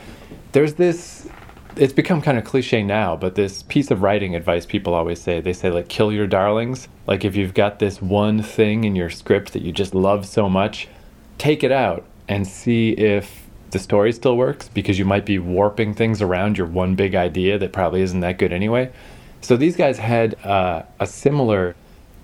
There's 0.52 0.76
this. 0.76 1.28
It's 1.76 1.94
become 1.94 2.22
kind 2.22 2.38
of 2.38 2.44
cliche 2.44 2.84
now, 2.84 3.16
but 3.16 3.34
this 3.34 3.64
piece 3.64 3.90
of 3.90 4.04
writing 4.04 4.36
advice 4.36 4.64
people 4.64 4.94
always 4.94 5.20
say 5.20 5.42
they 5.42 5.54
say, 5.54 5.72
like, 5.72 5.90
kill 5.90 6.12
your 6.12 6.28
darlings. 6.28 6.88
Like, 7.08 7.26
if 7.26 7.36
you've 7.36 7.56
got 7.56 7.80
this 7.80 8.00
one 8.00 8.44
thing 8.44 8.84
in 8.84 8.96
your 8.96 9.10
script 9.10 9.54
that 9.54 9.64
you 9.64 9.72
just 9.72 9.96
love 9.96 10.28
so 10.28 10.48
much, 10.48 10.88
take 11.40 11.64
it 11.64 11.72
out 11.72 12.06
and 12.30 12.46
see 12.46 12.92
if 12.92 13.43
the 13.74 13.80
story 13.80 14.14
still 14.14 14.38
works 14.38 14.70
because 14.70 14.98
you 14.98 15.04
might 15.04 15.26
be 15.26 15.38
warping 15.40 15.94
things 15.94 16.22
around 16.22 16.58
your 16.58 16.68
one 16.68 16.96
big 16.96 17.16
idea 17.16 17.58
that 17.58 17.74
probably 17.74 18.02
isn't 18.02 18.22
that 18.22 18.38
good 18.38 18.54
anyway. 18.54 18.92
So 19.42 19.58
these 19.58 19.76
guys 19.76 19.98
had 19.98 20.36
uh, 20.46 20.84
a 21.00 21.06
similar 21.06 21.76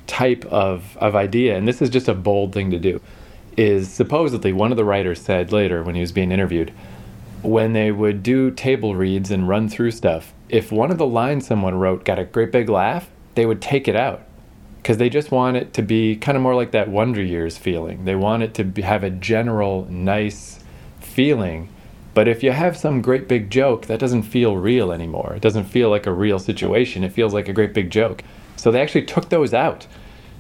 type 0.08 0.46
of, 0.46 0.96
of 0.98 1.16
idea, 1.16 1.58
and 1.58 1.68
this 1.68 1.82
is 1.82 1.90
just 1.90 2.08
a 2.08 2.14
bold 2.14 2.54
thing 2.54 2.72
to 2.72 2.80
do. 2.80 3.02
Is 3.58 3.90
supposedly 3.90 4.54
one 4.54 4.72
of 4.72 4.78
the 4.78 4.86
writers 4.86 5.20
said 5.20 5.52
later 5.52 5.84
when 5.84 5.96
he 5.96 6.02
was 6.02 6.14
being 6.14 6.32
interviewed, 6.32 6.72
when 7.42 7.74
they 7.74 7.92
would 7.92 8.24
do 8.24 8.52
table 8.52 8.96
reads 8.96 9.32
and 9.32 9.50
run 9.50 9.68
through 9.68 9.92
stuff, 9.92 10.34
if 10.48 10.72
one 10.72 10.92
of 10.92 10.98
the 10.98 11.06
lines 11.06 11.48
someone 11.48 11.76
wrote 11.76 12.06
got 12.06 12.20
a 12.20 12.26
great 12.26 12.52
big 12.52 12.70
laugh, 12.70 13.10
they 13.36 13.46
would 13.46 13.62
take 13.62 13.88
it 13.88 13.96
out 13.96 14.22
because 14.78 14.98
they 14.98 15.10
just 15.10 15.32
want 15.32 15.58
it 15.58 15.74
to 15.74 15.82
be 15.82 16.16
kind 16.16 16.38
of 16.38 16.42
more 16.42 16.56
like 16.56 16.72
that 16.72 16.88
Wonder 16.88 17.22
Years 17.22 17.58
feeling. 17.58 18.06
They 18.06 18.16
want 18.16 18.44
it 18.44 18.54
to 18.56 18.64
be, 18.64 18.82
have 18.82 19.04
a 19.04 19.10
general 19.10 19.86
nice 19.90 20.60
feeling. 21.20 21.68
But 22.14 22.30
if 22.30 22.44
you 22.44 22.52
have 22.52 22.78
some 22.78 23.02
great 23.02 23.28
big 23.28 23.50
joke, 23.50 23.88
that 23.88 24.00
doesn't 24.00 24.24
feel 24.24 24.56
real 24.56 24.94
anymore. 24.94 25.34
It 25.36 25.42
doesn't 25.42 25.66
feel 25.66 25.90
like 25.90 26.06
a 26.06 26.14
real 26.14 26.40
situation. 26.40 27.04
It 27.04 27.12
feels 27.12 27.34
like 27.34 27.50
a 27.50 27.54
great 27.54 27.74
big 27.74 27.90
joke. 27.90 28.24
So 28.56 28.72
they 28.72 28.82
actually 28.82 29.04
took 29.04 29.28
those 29.28 29.54
out. 29.54 29.86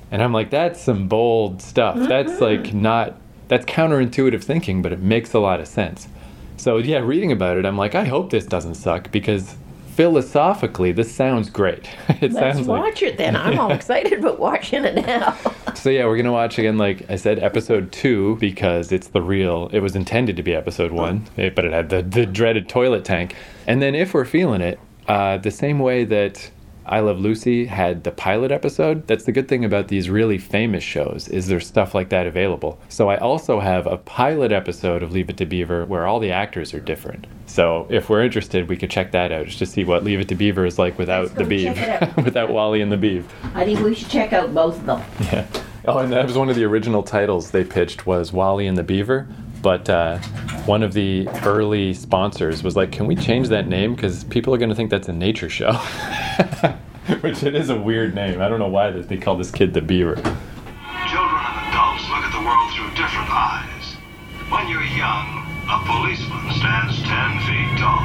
And 0.09 0.23
I'm 0.23 0.31
like, 0.31 0.51
that's 0.51 0.79
some 0.79 1.09
bold 1.09 1.61
stuff. 1.61 1.97
Mm-hmm. 1.97 2.07
That's 2.07 2.39
like 2.39 2.73
not, 2.73 3.17
that's 3.49 3.65
counterintuitive 3.65 4.41
thinking, 4.41 4.81
but 4.81 4.93
it 4.93 5.01
makes 5.01 5.33
a 5.33 5.39
lot 5.39 5.59
of 5.59 5.67
sense. 5.67 6.07
So 6.55 6.77
yeah, 6.77 6.99
reading 6.99 7.33
about 7.33 7.57
it, 7.57 7.65
I'm 7.65 7.77
like, 7.77 7.93
I 7.93 8.05
hope 8.05 8.29
this 8.29 8.45
doesn't 8.45 8.75
suck 8.75 9.11
because 9.11 9.57
philosophically, 9.99 10.93
this 10.93 11.13
sounds 11.13 11.49
great. 11.49 11.89
it 12.21 12.31
Let's 12.31 12.35
sounds 12.35 12.69
like 12.69 12.83
watch 12.83 13.01
it 13.03 13.17
then. 13.17 13.35
I'm 13.35 13.59
all 13.59 13.71
excited 13.79 14.13
about 14.13 14.39
watching 14.39 14.85
it 14.85 14.95
now. 14.95 15.37
So 15.79 15.89
yeah, 15.89 16.05
we're 16.07 16.17
gonna 16.17 16.33
watch 16.33 16.59
again. 16.59 16.77
Like 16.77 17.09
I 17.09 17.15
said, 17.15 17.39
episode 17.39 17.93
two 17.93 18.35
because 18.35 18.91
it's 18.91 19.07
the 19.07 19.21
real. 19.21 19.69
It 19.71 19.79
was 19.79 19.95
intended 19.95 20.35
to 20.35 20.43
be 20.43 20.53
episode 20.53 20.91
one, 20.91 21.25
eh, 21.37 21.51
but 21.51 21.63
it 21.63 21.71
had 21.71 21.89
the 21.89 22.01
the 22.01 22.25
dreaded 22.25 22.67
toilet 22.67 23.05
tank. 23.05 23.33
And 23.65 23.81
then 23.81 23.95
if 23.95 24.13
we're 24.13 24.25
feeling 24.25 24.59
it, 24.59 24.77
uh, 25.07 25.37
the 25.37 25.51
same 25.51 25.79
way 25.79 26.03
that 26.03 26.51
I 26.85 27.01
Love 27.01 27.19
Lucy 27.19 27.65
had 27.65 28.03
the 28.03 28.11
pilot 28.11 28.51
episode. 28.51 29.05
That's 29.05 29.25
the 29.25 29.31
good 29.31 29.47
thing 29.47 29.63
about 29.63 29.89
these 29.89 30.09
really 30.09 30.39
famous 30.39 30.83
shows 30.83 31.27
is 31.27 31.45
there's 31.47 31.67
stuff 31.67 31.93
like 31.93 32.09
that 32.09 32.25
available. 32.25 32.79
So 32.89 33.09
I 33.09 33.17
also 33.17 33.59
have 33.59 33.85
a 33.85 33.97
pilot 33.97 34.51
episode 34.51 35.03
of 35.03 35.11
Leave 35.11 35.29
It 35.29 35.37
to 35.37 35.45
Beaver 35.45 35.85
where 35.85 36.07
all 36.07 36.19
the 36.19 36.31
actors 36.31 36.73
are 36.73 36.79
different. 36.79 37.27
So 37.45 37.85
if 37.91 38.09
we're 38.09 38.23
interested, 38.23 38.69
we 38.69 38.75
could 38.75 38.89
check 38.89 39.11
that 39.11 39.31
out 39.31 39.45
just 39.45 39.59
to 39.59 39.67
see 39.67 39.83
what 39.83 40.03
Leave 40.03 40.19
It 40.19 40.29
to 40.29 40.35
Beaver 40.35 40.65
is 40.65 40.79
like 40.79 40.97
without 40.97 41.35
the 41.35 41.43
go 41.43 41.49
check 41.49 42.01
it 42.01 42.09
Beav, 42.09 42.23
without 42.25 42.49
Wally 42.49 42.81
and 42.81 42.91
the 42.91 42.97
Beav. 42.97 43.23
I 43.53 43.65
think 43.65 43.81
we 43.81 43.93
should 43.93 44.09
check 44.09 44.33
out 44.33 44.51
both 44.55 44.77
of 44.77 44.85
them. 44.87 45.03
Yeah. 45.31 45.47
Oh, 45.87 45.99
and 45.99 46.11
that 46.11 46.25
was 46.25 46.37
one 46.37 46.49
of 46.49 46.55
the 46.55 46.65
original 46.65 47.03
titles 47.03 47.51
they 47.51 47.63
pitched 47.63 48.05
was 48.05 48.33
Wally 48.33 48.67
and 48.67 48.77
the 48.77 48.83
Beaver. 48.83 49.27
But 49.61 49.89
uh, 49.89 50.19
one 50.65 50.83
of 50.83 50.93
the 50.93 51.27
early 51.45 51.93
sponsors 51.93 52.63
was 52.63 52.75
like, 52.75 52.91
"Can 52.91 53.07
we 53.07 53.15
change 53.15 53.49
that 53.49 53.67
name? 53.67 53.95
Because 53.95 54.23
people 54.25 54.53
are 54.53 54.57
going 54.57 54.69
to 54.69 54.75
think 54.75 54.89
that's 54.89 55.07
a 55.07 55.13
nature 55.13 55.49
show." 55.49 55.73
Which 57.21 57.43
it 57.43 57.55
is 57.55 57.69
a 57.69 57.79
weird 57.79 58.13
name. 58.13 58.41
I 58.41 58.47
don't 58.47 58.59
know 58.59 58.67
why 58.67 58.91
they 58.91 59.17
call 59.17 59.35
this 59.35 59.51
kid 59.51 59.73
the 59.73 59.81
Beaver. 59.81 60.15
Children 60.15 61.41
and 61.41 61.73
adults 61.73 62.07
look 62.07 62.23
at 62.23 62.31
the 62.31 62.45
world 62.45 62.71
through 62.73 62.89
different 62.95 63.29
eyes. 63.31 63.95
When 64.51 64.67
you're 64.69 64.83
young, 64.95 65.43
a 65.67 65.79
policeman 65.85 66.53
stands 66.55 67.01
10 67.03 67.39
feet 67.47 67.79
tall. 67.79 67.99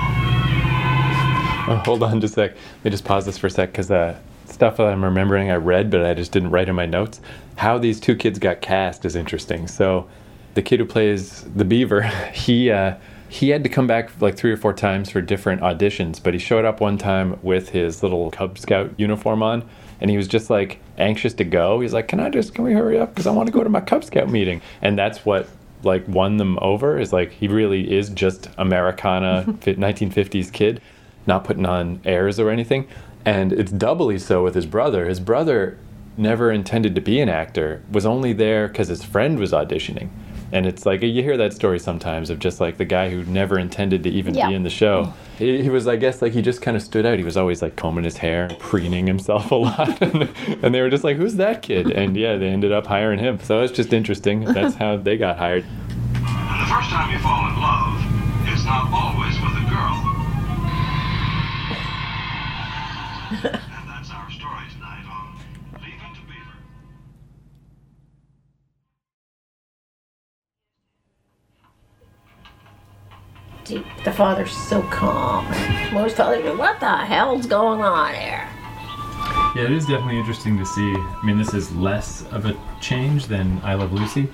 Oh, 1.66 1.82
hold 1.84 2.02
on 2.02 2.20
just 2.20 2.34
a 2.34 2.48
sec. 2.48 2.50
Let 2.52 2.84
me 2.84 2.90
just 2.90 3.04
pause 3.04 3.26
this 3.26 3.38
for 3.38 3.46
a 3.46 3.50
sec 3.50 3.72
because 3.72 3.90
uh, 3.90 4.18
stuff 4.46 4.76
that 4.76 4.86
I'm 4.86 5.04
remembering 5.04 5.50
I 5.50 5.56
read, 5.56 5.90
but 5.90 6.04
I 6.04 6.14
just 6.14 6.32
didn't 6.32 6.50
write 6.50 6.68
in 6.68 6.74
my 6.74 6.86
notes. 6.86 7.20
How 7.56 7.78
these 7.78 8.00
two 8.00 8.16
kids 8.16 8.38
got 8.38 8.60
cast 8.60 9.04
is 9.04 9.16
interesting. 9.16 9.68
So, 9.68 10.08
the 10.54 10.62
kid 10.62 10.78
who 10.80 10.86
plays 10.86 11.42
the 11.42 11.64
Beaver, 11.64 12.02
he 12.32 12.70
uh, 12.70 12.96
he 13.28 13.48
had 13.48 13.64
to 13.64 13.68
come 13.68 13.86
back 13.86 14.10
like 14.20 14.36
three 14.36 14.52
or 14.52 14.56
four 14.56 14.72
times 14.72 15.10
for 15.10 15.20
different 15.20 15.60
auditions, 15.60 16.22
but 16.22 16.34
he 16.34 16.40
showed 16.40 16.64
up 16.64 16.80
one 16.80 16.98
time 16.98 17.38
with 17.42 17.70
his 17.70 18.02
little 18.02 18.30
Cub 18.30 18.58
Scout 18.58 18.92
uniform 18.96 19.42
on, 19.42 19.68
and 20.00 20.10
he 20.10 20.16
was 20.16 20.28
just 20.28 20.50
like 20.50 20.80
anxious 20.98 21.34
to 21.34 21.44
go. 21.44 21.80
He's 21.80 21.92
like, 21.92 22.08
"Can 22.08 22.20
I 22.20 22.30
just 22.30 22.54
can 22.54 22.64
we 22.64 22.72
hurry 22.72 22.98
up 22.98 23.10
because 23.10 23.26
I 23.26 23.32
want 23.32 23.48
to 23.48 23.52
go 23.52 23.64
to 23.64 23.70
my 23.70 23.80
Cub 23.80 24.04
Scout 24.04 24.28
meeting?" 24.28 24.62
And 24.82 24.98
that's 24.98 25.24
what 25.24 25.48
like 25.82 26.06
won 26.08 26.36
them 26.36 26.58
over 26.62 26.98
is 26.98 27.12
like 27.12 27.30
he 27.32 27.48
really 27.48 27.92
is 27.92 28.08
just 28.10 28.48
Americana 28.56 29.44
1950s 29.48 30.52
kid, 30.52 30.80
not 31.26 31.44
putting 31.44 31.66
on 31.66 32.00
airs 32.04 32.38
or 32.38 32.50
anything. 32.50 32.86
And 33.26 33.52
it's 33.52 33.72
doubly 33.72 34.18
so 34.18 34.42
with 34.44 34.54
his 34.54 34.66
brother. 34.66 35.06
His 35.06 35.20
brother 35.20 35.78
never 36.16 36.52
intended 36.52 36.94
to 36.94 37.00
be 37.00 37.20
an 37.20 37.28
actor, 37.28 37.82
was 37.90 38.06
only 38.06 38.32
there 38.32 38.68
because 38.68 38.88
his 38.88 39.02
friend 39.02 39.38
was 39.38 39.52
auditioning. 39.52 40.08
And 40.52 40.66
it's 40.66 40.86
like 40.86 41.02
you 41.02 41.22
hear 41.22 41.36
that 41.38 41.52
story 41.52 41.80
sometimes 41.80 42.30
of 42.30 42.38
just 42.38 42.60
like 42.60 42.76
the 42.76 42.84
guy 42.84 43.10
who 43.10 43.24
never 43.24 43.58
intended 43.58 44.04
to 44.04 44.10
even 44.10 44.34
Yeah. 44.34 44.48
be 44.50 44.54
in 44.54 44.62
the 44.62 44.70
show. 44.70 45.12
He, 45.36 45.62
he 45.62 45.68
was, 45.70 45.88
I 45.88 45.96
guess, 45.96 46.22
like 46.22 46.32
he 46.32 46.42
just 46.42 46.62
kind 46.62 46.76
of 46.76 46.82
stood 46.82 47.04
out. 47.04 47.18
He 47.18 47.24
was 47.24 47.36
always 47.36 47.60
like 47.60 47.74
combing 47.74 48.04
his 48.04 48.18
hair, 48.18 48.48
preening 48.60 49.06
himself 49.08 49.50
a 49.50 49.56
lot, 49.56 50.00
and, 50.00 50.28
and 50.62 50.72
they 50.72 50.80
were 50.80 50.90
just 50.90 51.02
like, 51.02 51.16
"Who's 51.16 51.34
that 51.36 51.62
kid?" 51.62 51.90
And 51.90 52.16
yeah, 52.16 52.36
they 52.36 52.46
ended 52.48 52.70
up 52.70 52.86
hiring 52.86 53.18
him. 53.18 53.40
So 53.40 53.62
it's 53.62 53.72
just 53.72 53.92
interesting. 53.92 54.44
That's 54.44 54.74
how 54.84 54.96
they 54.96 55.16
got 55.16 55.38
hired. 55.38 55.64
The 55.64 56.70
first 56.70 56.90
time 56.90 57.10
you 57.10 57.18
fall 57.18 57.48
in 57.48 57.53
The 73.64 74.12
father's 74.12 74.52
so 74.52 74.82
calm. 74.82 75.46
Most 75.94 76.16
fathers 76.16 76.58
what 76.58 76.80
the 76.80 76.96
hell's 76.96 77.46
going 77.46 77.80
on 77.80 78.14
here? 78.14 78.46
Yeah, 79.56 79.62
it 79.64 79.72
is 79.72 79.86
definitely 79.86 80.18
interesting 80.18 80.58
to 80.58 80.66
see. 80.66 80.92
I 80.94 81.20
mean, 81.24 81.38
this 81.38 81.54
is 81.54 81.74
less 81.76 82.24
of 82.30 82.44
a 82.44 82.56
change 82.80 83.26
than 83.26 83.60
I 83.64 83.74
Love 83.74 83.92
Lucy. 83.92 84.28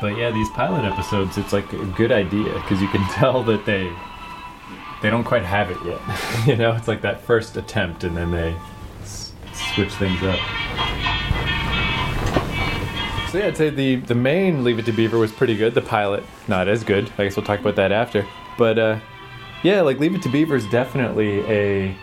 But 0.00 0.16
yeah, 0.16 0.30
these 0.30 0.48
pilot 0.50 0.84
episodes, 0.84 1.36
it's 1.36 1.52
like 1.52 1.70
a 1.74 1.84
good 1.86 2.10
idea 2.10 2.52
because 2.54 2.80
you 2.80 2.88
can 2.88 3.06
tell 3.12 3.42
that 3.44 3.66
they 3.66 3.92
they 5.02 5.10
don't 5.10 5.24
quite 5.24 5.44
have 5.44 5.70
it 5.70 5.76
yet. 5.84 6.00
you 6.46 6.56
know, 6.56 6.72
it's 6.72 6.88
like 6.88 7.02
that 7.02 7.20
first 7.20 7.56
attempt 7.58 8.04
and 8.04 8.16
then 8.16 8.30
they 8.30 8.56
s- 9.02 9.32
switch 9.74 9.92
things 9.94 10.22
up. 10.22 10.38
So 13.30 13.38
yeah, 13.40 13.46
I'd 13.48 13.56
say 13.56 13.68
the 13.70 13.96
the 13.96 14.14
main 14.14 14.64
Leave 14.64 14.78
It 14.78 14.86
to 14.86 14.92
Beaver 14.92 15.18
was 15.18 15.32
pretty 15.32 15.56
good. 15.56 15.74
The 15.74 15.82
pilot, 15.82 16.22
not 16.48 16.68
as 16.68 16.82
good. 16.84 17.10
I 17.18 17.24
guess 17.24 17.36
we'll 17.36 17.44
talk 17.44 17.60
about 17.60 17.76
that 17.76 17.92
after. 17.92 18.26
But 18.58 18.78
uh, 18.78 19.00
yeah, 19.62 19.80
like 19.82 19.98
Leave 19.98 20.14
It 20.14 20.22
to 20.22 20.28
Beaver 20.28 20.56
is 20.56 20.66
definitely 20.68 21.40
a. 21.46 21.96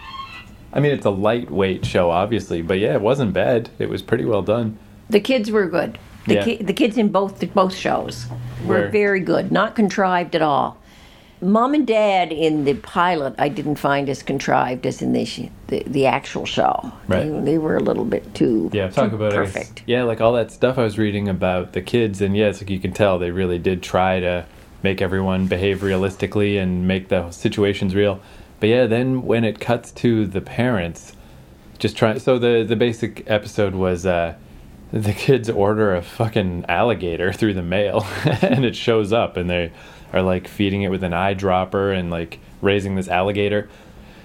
I 0.73 0.79
mean, 0.79 0.91
it's 0.93 1.05
a 1.05 1.09
lightweight 1.09 1.85
show, 1.85 2.09
obviously, 2.11 2.61
but 2.61 2.79
yeah, 2.79 2.93
it 2.93 3.01
wasn't 3.01 3.33
bad. 3.33 3.69
It 3.77 3.89
was 3.89 4.01
pretty 4.01 4.23
well 4.25 4.41
done. 4.41 4.77
The 5.09 5.19
kids 5.19 5.51
were 5.51 5.67
good. 5.67 5.97
The, 6.27 6.35
Yeah. 6.35 6.43
ki- 6.45 6.63
the 6.63 6.73
kids 6.73 6.97
in 6.97 7.09
both 7.09 7.53
both 7.53 7.75
shows 7.75 8.27
were 8.65 8.81
Were- 8.81 8.87
very 8.89 9.19
good, 9.19 9.51
not 9.51 9.75
contrived 9.75 10.35
at 10.35 10.41
all. 10.41 10.77
Mom 11.43 11.73
and 11.73 11.87
Dad 11.87 12.31
in 12.31 12.65
the 12.65 12.75
pilot, 12.75 13.33
I 13.39 13.49
didn't 13.49 13.77
find 13.77 14.07
as 14.07 14.21
contrived 14.21 14.85
as 14.85 15.01
in 15.01 15.11
the 15.13 15.25
sh- 15.25 15.49
the, 15.67 15.81
the 15.87 16.05
actual 16.05 16.45
show. 16.45 16.93
Right. 17.07 17.23
They, 17.23 17.39
they 17.53 17.57
were 17.57 17.75
a 17.77 17.81
little 17.81 18.05
bit 18.05 18.35
too 18.35 18.69
Yeah, 18.71 18.89
talk 18.89 19.11
about 19.11 19.33
perfect. 19.33 19.81
yeah, 19.87 20.03
like 20.03 20.21
all 20.21 20.33
that 20.33 20.51
stuff 20.51 20.77
I 20.77 20.83
was 20.83 20.99
reading 20.99 21.27
about 21.27 21.73
the 21.73 21.81
kids, 21.81 22.21
and 22.21 22.37
yeah, 22.37 22.49
it's 22.49 22.61
like 22.61 22.69
you 22.69 22.79
can 22.79 22.93
tell 22.93 23.17
they 23.17 23.31
really 23.31 23.57
did 23.57 23.81
try 23.81 24.19
to 24.19 24.45
make 24.83 25.01
everyone 25.01 25.47
behave 25.47 25.83
realistically 25.83 26.57
and 26.57 26.87
make 26.87 27.07
the 27.09 27.29
situations 27.31 27.95
real. 27.95 28.19
But 28.59 28.69
yeah, 28.69 28.85
then 28.85 29.23
when 29.23 29.43
it 29.43 29.59
cuts 29.59 29.91
to 29.93 30.25
the 30.27 30.41
parents, 30.41 31.13
just 31.79 31.97
trying. 31.97 32.19
So 32.19 32.37
the 32.37 32.63
the 32.67 32.75
basic 32.75 33.23
episode 33.29 33.73
was 33.73 34.05
uh, 34.05 34.35
the 34.91 35.13
kids 35.13 35.49
order 35.49 35.95
a 35.95 36.01
fucking 36.01 36.65
alligator 36.67 37.33
through 37.39 37.53
the 37.55 37.63
mail, 37.63 38.05
and 38.41 38.63
it 38.65 38.75
shows 38.75 39.11
up, 39.13 39.37
and 39.37 39.49
they 39.49 39.71
are 40.13 40.21
like 40.21 40.47
feeding 40.47 40.81
it 40.83 40.89
with 40.89 41.03
an 41.03 41.11
eyedropper 41.13 41.97
and 41.97 42.11
like 42.11 42.39
raising 42.61 42.95
this 42.95 43.07
alligator. 43.07 43.69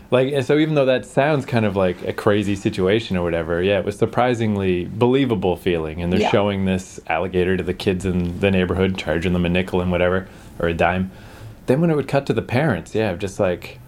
Like, 0.09 0.45
so 0.45 0.57
even 0.59 0.77
though 0.77 0.85
that 0.85 1.05
sounds 1.05 1.45
kind 1.47 1.65
of 1.65 1.75
like 1.75 2.01
a 2.07 2.13
crazy 2.13 2.55
situation 2.55 3.17
or 3.17 3.25
whatever, 3.25 3.61
yeah, 3.61 3.81
it 3.81 3.85
was 3.85 3.99
surprisingly 3.99 4.85
believable 4.85 5.57
feeling. 5.57 6.01
And 6.01 6.13
they're 6.13 6.21
Yeah. 6.21 6.31
showing 6.31 6.65
this 6.65 7.01
alligator 7.09 7.57
to 7.57 7.63
the 7.65 7.75
kids 7.75 8.05
in 8.07 8.39
the 8.39 8.53
neighborhood, 8.53 8.97
charging 8.99 9.33
them 9.33 9.45
a 9.45 9.49
nickel 9.49 9.81
and 9.81 9.91
whatever, 9.91 10.29
or 10.59 10.69
a 10.69 10.75
dime. 10.75 11.11
Then 11.67 11.81
when 11.81 11.91
it 11.91 11.97
would 11.97 12.09
cut 12.09 12.27
to 12.27 12.33
the 12.33 12.43
parents, 12.43 12.95
yeah, 12.95 13.15
just 13.15 13.41
like 13.41 13.79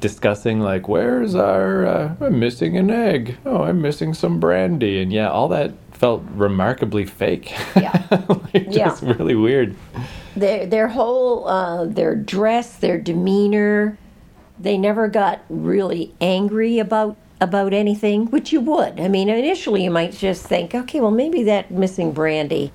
discussing 0.00 0.60
like, 0.60 0.88
where's 0.88 1.34
our, 1.34 1.86
uh, 1.86 2.14
I'm 2.20 2.38
missing 2.38 2.76
an 2.76 2.90
egg. 2.90 3.38
Oh, 3.46 3.62
I'm 3.62 3.80
missing 3.80 4.12
some 4.12 4.38
brandy. 4.40 5.00
And 5.00 5.12
yeah, 5.12 5.30
all 5.30 5.48
that 5.48 5.72
felt 5.92 6.22
remarkably 6.34 7.06
fake. 7.06 7.52
Yeah. 7.76 8.02
like, 8.28 8.66
Yeah. 8.70 8.94
really 9.02 9.34
weird. 9.34 9.74
Their 10.36 10.66
their 10.66 10.88
whole 10.88 11.46
uh, 11.48 11.84
their 11.84 12.14
dress, 12.16 12.76
their 12.76 12.98
demeanor, 13.00 13.96
they 14.58 14.76
never 14.76 15.06
got 15.08 15.42
really 15.48 16.12
angry 16.20 16.78
about 16.80 17.16
about 17.40 17.72
anything, 17.72 18.26
which 18.26 18.52
you 18.52 18.60
would. 18.60 18.98
I 19.00 19.06
mean, 19.08 19.28
initially 19.28 19.84
you 19.84 19.90
might 19.90 20.12
just 20.12 20.44
think, 20.46 20.74
okay, 20.74 21.00
well 21.00 21.12
maybe 21.12 21.44
that 21.44 21.70
missing 21.70 22.10
brandy, 22.12 22.72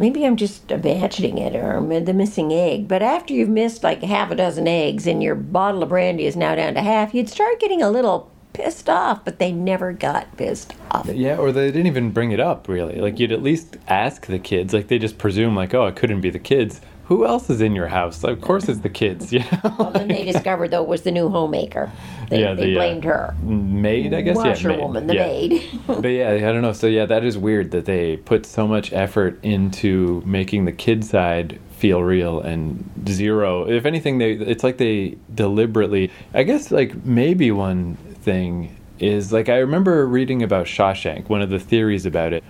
maybe 0.00 0.26
I'm 0.26 0.36
just 0.36 0.72
imagining 0.72 1.38
it, 1.38 1.54
or 1.54 1.80
the 2.00 2.14
missing 2.14 2.52
egg. 2.52 2.88
But 2.88 3.02
after 3.02 3.32
you've 3.32 3.48
missed 3.48 3.84
like 3.84 4.02
half 4.02 4.32
a 4.32 4.34
dozen 4.34 4.66
eggs 4.66 5.06
and 5.06 5.22
your 5.22 5.36
bottle 5.36 5.84
of 5.84 5.90
brandy 5.90 6.26
is 6.26 6.34
now 6.34 6.56
down 6.56 6.74
to 6.74 6.80
half, 6.80 7.14
you'd 7.14 7.28
start 7.28 7.60
getting 7.60 7.82
a 7.82 7.90
little 7.90 8.32
pissed 8.54 8.88
off. 8.88 9.24
But 9.24 9.38
they 9.38 9.52
never 9.52 9.92
got 9.92 10.36
pissed 10.36 10.74
off. 10.90 11.06
Yeah, 11.06 11.36
or 11.36 11.52
they 11.52 11.66
didn't 11.66 11.86
even 11.86 12.10
bring 12.10 12.32
it 12.32 12.40
up 12.40 12.66
really. 12.66 12.98
Like 12.98 13.20
you'd 13.20 13.30
at 13.30 13.42
least 13.42 13.76
ask 13.86 14.26
the 14.26 14.40
kids. 14.40 14.74
Like 14.74 14.88
they 14.88 14.98
just 14.98 15.18
presume 15.18 15.54
like, 15.54 15.74
oh, 15.74 15.86
it 15.86 15.94
couldn't 15.96 16.22
be 16.22 16.30
the 16.30 16.40
kids. 16.40 16.80
Who 17.10 17.26
else 17.26 17.50
is 17.50 17.60
in 17.60 17.74
your 17.74 17.88
house? 17.88 18.22
Of 18.22 18.40
course 18.40 18.68
it's 18.68 18.78
the 18.80 18.88
kids. 18.88 19.32
You 19.40 19.40
know, 19.40 19.74
Well, 19.80 19.90
then 19.90 20.06
they 20.06 20.24
discovered 20.24 20.70
though 20.70 20.84
it 20.84 20.88
was 20.88 21.02
the 21.02 21.10
new 21.10 21.28
homemaker. 21.28 21.90
They, 22.28 22.40
Yeah, 22.40 22.54
they 22.54 22.66
the, 22.66 22.76
uh, 22.76 22.78
blamed 22.78 23.02
her. 23.02 23.34
maid. 23.42 24.14
I 24.14 24.20
guess 24.20 24.36
yeah, 24.36 24.42
maid. 24.44 24.48
washerwoman, 24.50 25.06
the 25.08 25.14
yeah. 25.16 25.26
maid. 25.26 25.68
but 25.88 26.06
yeah, 26.06 26.30
I 26.30 26.38
don't 26.38 26.62
know. 26.62 26.72
So 26.72 26.86
yeah, 26.86 27.06
that 27.06 27.24
is 27.24 27.36
weird 27.36 27.72
that 27.72 27.84
they 27.86 28.16
put 28.18 28.46
so 28.46 28.68
much 28.68 28.92
effort 28.92 29.44
into 29.44 30.22
making 30.24 30.66
the 30.66 30.72
kid 30.72 31.04
side 31.04 31.58
feel 31.72 32.00
real 32.00 32.40
and 32.40 32.88
zero. 33.08 33.68
If 33.68 33.86
anything, 33.86 34.18
they 34.18 34.34
it's 34.34 34.62
like 34.62 34.78
they 34.78 35.16
deliberately. 35.34 36.12
I 36.32 36.44
guess 36.44 36.70
like 36.70 37.04
maybe 37.04 37.50
one 37.50 37.96
thing 38.22 38.76
is 39.00 39.32
like 39.32 39.48
I 39.48 39.56
remember 39.58 40.06
reading 40.06 40.44
about 40.44 40.66
Shawshank. 40.66 41.28
One 41.28 41.42
of 41.42 41.50
the 41.50 41.58
theories 41.58 42.06
about 42.06 42.32
it 42.32 42.44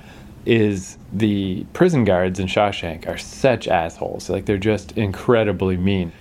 is 0.46 0.96
the 1.12 1.64
prison 1.72 2.04
guards 2.04 2.38
in 2.38 2.46
Shawshank 2.46 3.06
are 3.08 3.18
such 3.18 3.68
assholes. 3.68 4.30
Like 4.30 4.46
they're 4.46 4.58
just 4.58 4.92
incredibly 4.92 5.76
mean. 5.76 6.12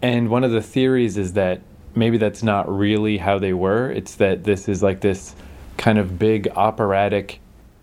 And 0.00 0.28
one 0.30 0.42
of 0.44 0.50
the 0.50 0.62
theories 0.62 1.16
is 1.16 1.34
that 1.34 1.60
maybe 1.94 2.16
that's 2.18 2.42
not 2.42 2.68
really 2.74 3.18
how 3.18 3.38
they 3.38 3.52
were. 3.52 3.90
It's 3.90 4.16
that 4.16 4.44
this 4.44 4.68
is 4.68 4.82
like 4.82 5.00
this 5.00 5.34
kind 5.76 5.98
of 5.98 6.18
big 6.18 6.48
operatic 6.56 7.40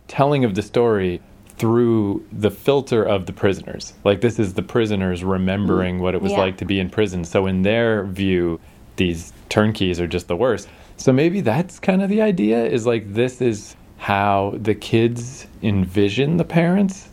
telling 0.07 0.43
of 0.43 0.55
the 0.55 0.61
story 0.61 1.21
through 1.57 2.25
the 2.31 2.51
filter 2.51 3.03
of 3.03 3.25
the 3.25 3.33
prisoners. 3.33 3.93
Like 4.03 4.21
this 4.21 4.39
is 4.39 4.53
the 4.53 4.61
prisoners 4.63 5.23
remembering 5.23 5.99
what 5.99 6.15
it 6.15 6.21
was 6.21 6.31
Yeah. 6.31 6.39
like 6.39 6.57
to 6.57 6.65
be 6.65 6.79
in 6.79 6.89
prison. 6.89 7.23
So 7.25 7.45
in 7.47 7.61
their 7.63 8.05
view, 8.05 8.59
these 8.95 9.33
turnkeys 9.49 9.99
are 9.99 10.07
just 10.07 10.27
the 10.27 10.35
worst. 10.35 10.67
So 10.97 11.13
maybe 11.13 11.41
that's 11.41 11.79
kind 11.79 12.01
of 12.01 12.09
the 12.09 12.21
idea 12.21 12.65
is 12.65 12.85
like 12.85 13.13
this 13.13 13.41
is 13.41 13.75
how 13.99 14.55
the 14.55 14.73
kids 14.73 15.45
envision 15.61 16.37
the 16.37 16.45
parents. 16.45 17.09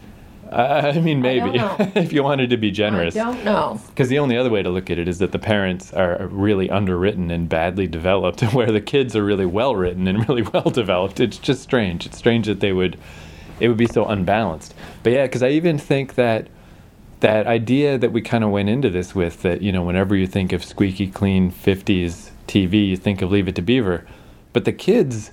Uh, 0.50 0.92
I 0.94 1.00
mean, 1.00 1.18
I 1.18 1.20
maybe 1.20 1.58
know. 1.58 1.76
if 1.96 2.12
you 2.12 2.22
wanted 2.22 2.50
to 2.50 2.56
be 2.56 2.70
generous. 2.70 3.16
I 3.16 3.24
don't 3.24 3.44
know. 3.44 3.80
Because 3.88 4.08
the 4.08 4.20
only 4.20 4.36
other 4.36 4.50
way 4.50 4.62
to 4.62 4.70
look 4.70 4.88
at 4.88 4.98
it 4.98 5.08
is 5.08 5.18
that 5.18 5.32
the 5.32 5.38
parents 5.40 5.92
are 5.92 6.28
really 6.28 6.70
underwritten 6.70 7.32
and 7.32 7.48
badly 7.48 7.88
developed, 7.88 8.40
where 8.54 8.70
the 8.70 8.80
kids 8.80 9.16
are 9.16 9.24
really 9.24 9.44
well 9.44 9.74
written 9.74 10.06
and 10.06 10.28
really 10.28 10.42
well 10.54 10.70
developed. 10.70 11.18
It's 11.18 11.38
just 11.38 11.60
strange. 11.60 12.06
It's 12.06 12.16
strange 12.16 12.46
that 12.46 12.60
they 12.60 12.72
would, 12.72 12.96
it 13.58 13.66
would 13.66 13.76
be 13.76 13.88
so 13.88 14.04
unbalanced. 14.06 14.72
But 15.02 15.12
yeah, 15.12 15.26
because 15.26 15.42
I 15.42 15.48
even 15.48 15.78
think 15.78 16.14
that 16.14 16.46
that 17.18 17.48
idea 17.48 17.98
that 17.98 18.12
we 18.12 18.22
kind 18.22 18.44
of 18.44 18.50
went 18.50 18.68
into 18.68 18.90
this 18.90 19.12
with 19.12 19.42
that 19.42 19.60
you 19.60 19.72
know 19.72 19.82
whenever 19.82 20.14
you 20.14 20.26
think 20.26 20.52
of 20.52 20.62
squeaky 20.62 21.08
clean 21.08 21.50
50s 21.50 22.30
TV, 22.46 22.88
you 22.88 22.96
think 22.96 23.22
of 23.22 23.32
Leave 23.32 23.48
It 23.48 23.56
to 23.56 23.62
Beaver, 23.62 24.06
but 24.52 24.64
the 24.64 24.72
kids 24.72 25.32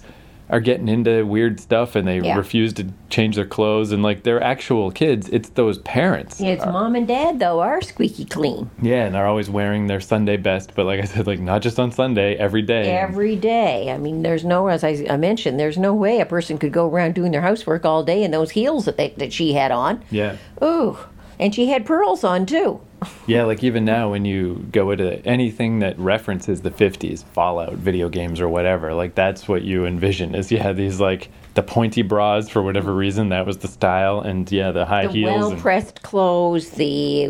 are 0.50 0.60
getting 0.60 0.88
into 0.90 1.26
weird 1.26 1.60
stuff 1.60 1.96
and 1.96 2.08
they 2.08 2.20
Yeah. 2.20 2.38
refuse 2.38 2.74
to 2.74 2.88
change 3.10 3.36
their 3.36 3.46
clothes 3.46 3.92
and 3.92 4.04
like 4.04 4.24
they're 4.24 4.42
actual 4.44 4.92
kids. 4.92 5.30
It's 5.30 5.50
those 5.50 5.78
parents. 5.80 6.40
Yeah, 6.42 6.50
it's 6.52 6.64
uh, 6.66 6.72
mom 6.72 6.96
and 6.96 7.08
dad 7.08 7.40
though 7.40 7.60
are 7.62 7.82
squeaky 7.82 8.26
clean 8.26 8.70
Yeah, 8.82 9.06
and 9.06 9.16
they're 9.16 9.26
always 9.26 9.50
wearing 9.50 9.88
their 9.88 10.02
Sunday 10.02 10.38
best, 10.38 10.74
but 10.76 10.86
like 10.86 11.00
I 11.00 11.06
said, 11.06 11.26
like 11.28 11.40
not 11.40 11.62
just 11.62 11.80
on 11.80 11.92
Sunday, 11.92 12.36
every 12.36 12.62
day. 12.62 12.92
every 12.98 13.36
day. 13.36 13.90
I 13.92 13.98
mean, 13.98 14.22
there's 14.22 14.44
no, 14.44 14.68
as 14.68 14.84
I, 14.84 15.06
I 15.10 15.18
mentioned, 15.18 15.60
there's 15.60 15.78
no 15.78 15.94
way 15.94 16.20
a 16.20 16.26
person 16.26 16.58
could 16.58 16.74
go 16.74 16.90
around 16.90 17.16
doing 17.16 17.32
their 17.32 17.42
housework 17.42 17.86
all 17.86 18.04
day 18.04 18.24
in 18.24 18.32
those 18.32 18.52
heels 18.52 18.86
that 18.86 18.98
they, 18.98 19.10
that 19.18 19.32
she 19.34 19.54
had 19.54 19.72
on. 19.72 20.04
yeah. 20.12 20.36
Ooh, 20.64 20.98
and 21.44 21.54
she 21.54 21.68
had 21.68 21.86
pearls 21.86 22.24
on 22.24 22.46
too. 22.48 22.80
Yeah, 23.28 23.44
like 23.44 23.64
even 23.66 23.84
now 23.84 24.12
when 24.12 24.24
you 24.24 24.66
go 24.72 24.92
into 24.92 25.26
anything 25.26 25.80
that 25.80 26.00
references 26.00 26.62
the 26.62 26.72
50s, 26.72 27.26
Fallout, 27.34 27.74
video 27.74 28.08
games 28.08 28.40
or 28.40 28.48
whatever, 28.48 28.94
like 28.94 29.14
that's 29.14 29.46
what 29.46 29.62
you 29.64 29.86
envision 29.86 30.36
is 30.36 30.52
yeah, 30.54 30.72
these 30.72 31.02
like 31.02 31.30
the 31.56 31.64
pointy 31.64 32.02
bras 32.02 32.50
for 32.50 32.64
whatever 32.64 32.92
mm. 32.92 32.98
reason, 32.98 33.30
that 33.30 33.46
was 33.46 33.60
the 33.60 33.68
style 33.68 34.22
and 34.22 34.52
yeah, 34.52 34.72
the 34.72 34.86
high 34.86 35.08
The 35.08 35.14
heels 35.14 35.52
well 35.52 35.62
pressed 35.62 36.02
clothes, 36.02 36.72
the 36.72 37.28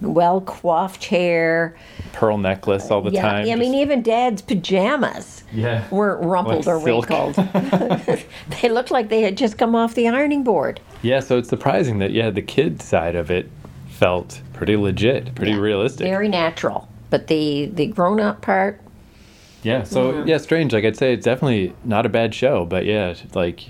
well 0.00 0.40
coiffed 0.40 1.04
hair. 1.04 1.76
pearl 2.12 2.38
necklace 2.38 2.90
all 2.90 3.00
the 3.02 3.12
yeah, 3.12 3.22
time. 3.22 3.48
I 3.48 3.54
mean, 3.54 3.74
even 3.74 4.02
Dad's 4.02 4.42
pajamas 4.42 5.44
yeah. 5.52 5.88
weren't 5.90 6.24
rumpled 6.24 6.66
Like 6.66 6.76
or 6.76 6.80
silk. 6.80 7.08
wrinkled. 7.08 7.34
they 8.62 8.68
looked 8.68 8.90
like 8.90 9.08
they 9.08 9.22
had 9.22 9.36
just 9.36 9.56
come 9.56 9.74
off 9.76 9.94
the 9.94 10.08
ironing 10.08 10.42
board. 10.42 10.80
Yeah, 11.02 11.20
so 11.20 11.38
it's 11.38 11.48
surprising 11.48 11.98
that 11.98 12.10
yeah, 12.10 12.30
the 12.30 12.42
kid 12.42 12.82
side 12.82 13.14
of 13.14 13.30
it 13.30 13.48
felt 13.88 14.40
pretty 14.52 14.76
legit, 14.76 15.34
pretty 15.34 15.52
Yeah, 15.52 15.58
realistic. 15.58 16.06
Very 16.06 16.28
natural. 16.28 16.88
But 17.10 17.28
the 17.28 17.66
the 17.66 17.86
grown 17.86 18.18
up 18.18 18.42
part, 18.42 18.80
Yeah, 19.64 19.82
so 19.84 20.24
yeah, 20.24 20.36
strange. 20.36 20.72
Like 20.72 20.84
I'd 20.84 20.96
say 20.96 21.14
it's 21.14 21.24
definitely 21.24 21.74
not 21.84 22.06
a 22.06 22.10
bad 22.10 22.34
show, 22.34 22.64
but 22.66 22.84
yeah, 22.84 23.14
like 23.34 23.64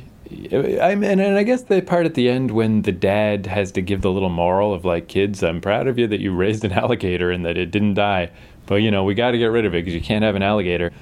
I 0.52 0.94
mean, 0.94 1.20
and 1.20 1.36
I 1.36 1.42
guess 1.42 1.62
the 1.62 1.80
part 1.82 2.06
at 2.06 2.14
the 2.14 2.28
end 2.28 2.50
when 2.50 2.82
the 2.82 2.92
dad 2.92 3.46
has 3.46 3.70
to 3.72 3.82
give 3.82 4.00
the 4.00 4.10
little 4.10 4.30
moral 4.30 4.74
of 4.74 4.84
like, 4.84 5.06
kids, 5.06 5.42
I'm 5.42 5.60
proud 5.60 5.86
of 5.86 5.98
you 5.98 6.06
that 6.08 6.20
you 6.20 6.32
raised 6.36 6.64
an 6.64 6.72
alligator 6.72 7.30
and 7.30 7.44
that 7.44 7.56
it 7.56 7.70
didn't 7.70 7.94
die, 7.94 8.30
but 8.66 8.76
you 8.76 8.90
know 8.90 9.04
we 9.04 9.14
got 9.14 9.32
to 9.32 9.38
get 9.38 9.46
rid 9.46 9.64
of 9.64 9.74
it 9.74 9.84
because 9.84 9.94
you 9.94 10.00
can't 10.00 10.24
have 10.24 10.34
an 10.34 10.42
alligator. 10.42 10.92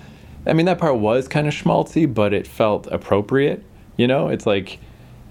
I 0.47 0.53
mean, 0.53 0.67
that 0.67 0.79
part 0.79 0.99
was 0.99 1.29
kind 1.29 1.47
of 1.47 1.55
schmaltzy, 1.55 2.13
but 2.13 2.35
it 2.35 2.47
felt 2.47 2.87
appropriate. 2.89 3.63
You 3.97 4.09
know, 4.09 4.29
it's 4.29 4.47
like 4.47 4.79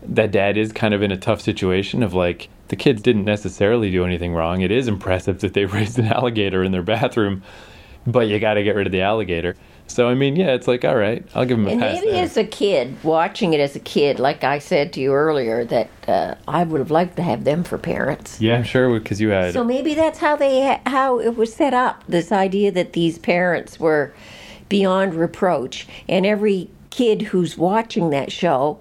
that 0.03 0.31
dad 0.31 0.57
is 0.57 0.71
kind 0.71 0.93
of 0.93 1.03
in 1.03 1.11
a 1.11 1.17
tough 1.17 1.41
situation 1.41 2.01
of 2.01 2.13
like 2.13 2.49
the 2.69 2.75
kids 2.75 3.01
didn't 3.01 3.25
necessarily 3.25 3.91
do 3.91 4.05
anything 4.05 4.33
wrong. 4.33 4.61
It 4.61 4.71
is 4.71 4.87
impressive 4.87 5.41
that 5.41 5.53
they 5.53 5.65
raised 5.77 5.99
an 5.99 6.05
alligator 6.05 6.63
in 6.63 6.71
their 6.71 6.81
bathroom, 6.81 7.43
but 8.05 8.27
you 8.27 8.39
got 8.39 8.55
to 8.55 8.63
get 8.63 8.75
rid 8.75 8.87
of 8.87 8.91
the 8.91 9.01
alligator. 9.01 9.55
So 9.87 10.07
I 10.07 10.13
mean, 10.13 10.35
yeah, 10.37 10.53
it's 10.53 10.67
like 10.67 10.85
all 10.85 10.95
right, 10.95 11.25
I'll 11.35 11.45
give 11.45 11.57
him 11.57 11.67
a 11.67 11.71
and 11.71 11.81
pass. 11.81 11.95
maybe 11.95 12.11
there. 12.11 12.23
as 12.23 12.37
a 12.37 12.45
kid, 12.45 12.95
watching 13.03 13.53
it 13.53 13.59
as 13.59 13.75
a 13.75 13.79
kid, 13.79 14.19
like 14.19 14.43
I 14.43 14.59
said 14.59 14.93
to 14.93 15.01
you 15.01 15.13
earlier, 15.13 15.65
that 15.65 15.89
uh, 16.07 16.35
I 16.47 16.63
would 16.63 16.79
have 16.79 16.91
liked 16.91 17.17
to 17.17 17.23
have 17.23 17.43
them 17.43 17.63
for 17.63 17.77
parents. 17.77 18.39
yeah, 18.39 18.55
I'm 18.55 18.63
sure 18.63 18.97
because 18.99 19.19
you 19.19 19.29
had 19.29 19.53
So 19.53 19.63
maybe 19.63 19.93
that's 19.93 20.19
how 20.19 20.37
they 20.37 20.79
how 20.85 21.19
it 21.19 21.35
was 21.35 21.53
set 21.53 21.73
up. 21.73 22.03
This 22.07 22.31
idea 22.31 22.71
that 22.71 22.93
these 22.93 23.19
parents 23.19 23.79
were 23.79 24.13
beyond 24.69 25.13
reproach, 25.13 25.87
and 26.07 26.25
every 26.25 26.69
kid 26.89 27.23
who's 27.23 27.57
watching 27.57 28.11
that 28.11 28.31
show 28.31 28.79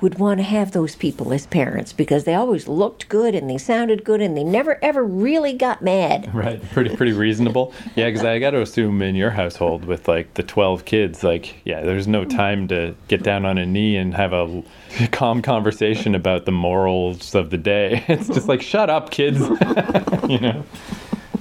would 0.00 0.18
want 0.18 0.38
to 0.38 0.44
have 0.44 0.72
those 0.72 0.94
people 0.94 1.32
as 1.32 1.46
parents 1.46 1.92
because 1.92 2.24
they 2.24 2.34
always 2.34 2.68
looked 2.68 3.08
good 3.08 3.34
and 3.34 3.50
they 3.50 3.58
sounded 3.58 4.04
good 4.04 4.20
and 4.20 4.36
they 4.36 4.44
never 4.44 4.78
ever 4.82 5.02
really 5.04 5.52
got 5.52 5.82
mad. 5.82 6.32
Right, 6.38 6.62
pretty 6.70 6.94
pretty 6.94 7.12
reasonable. 7.12 7.72
Yeah, 7.96 8.06
because 8.06 8.24
I 8.24 8.38
got 8.38 8.50
to 8.52 8.60
assume 8.60 9.02
in 9.02 9.16
your 9.16 9.30
household 9.30 9.84
with 9.84 10.06
like 10.06 10.34
the 10.34 10.42
twelve 10.44 10.84
kids, 10.84 11.24
like 11.24 11.56
yeah, 11.64 11.80
there's 11.82 12.06
no 12.06 12.24
time 12.24 12.68
to 12.68 12.94
get 13.08 13.22
down 13.24 13.44
on 13.44 13.58
a 13.58 13.66
knee 13.66 13.96
and 13.96 14.14
have 14.14 14.32
a 14.32 14.62
calm 15.10 15.42
conversation 15.42 16.14
about 16.14 16.44
the 16.44 16.52
morals 16.52 17.34
of 17.34 17.50
the 17.50 17.58
day. 17.58 18.04
It's 18.08 18.28
just 18.28 18.46
like 18.48 18.62
shut 18.62 18.88
up, 18.90 19.10
kids. 19.10 19.40
you 20.28 20.38
know. 20.38 20.64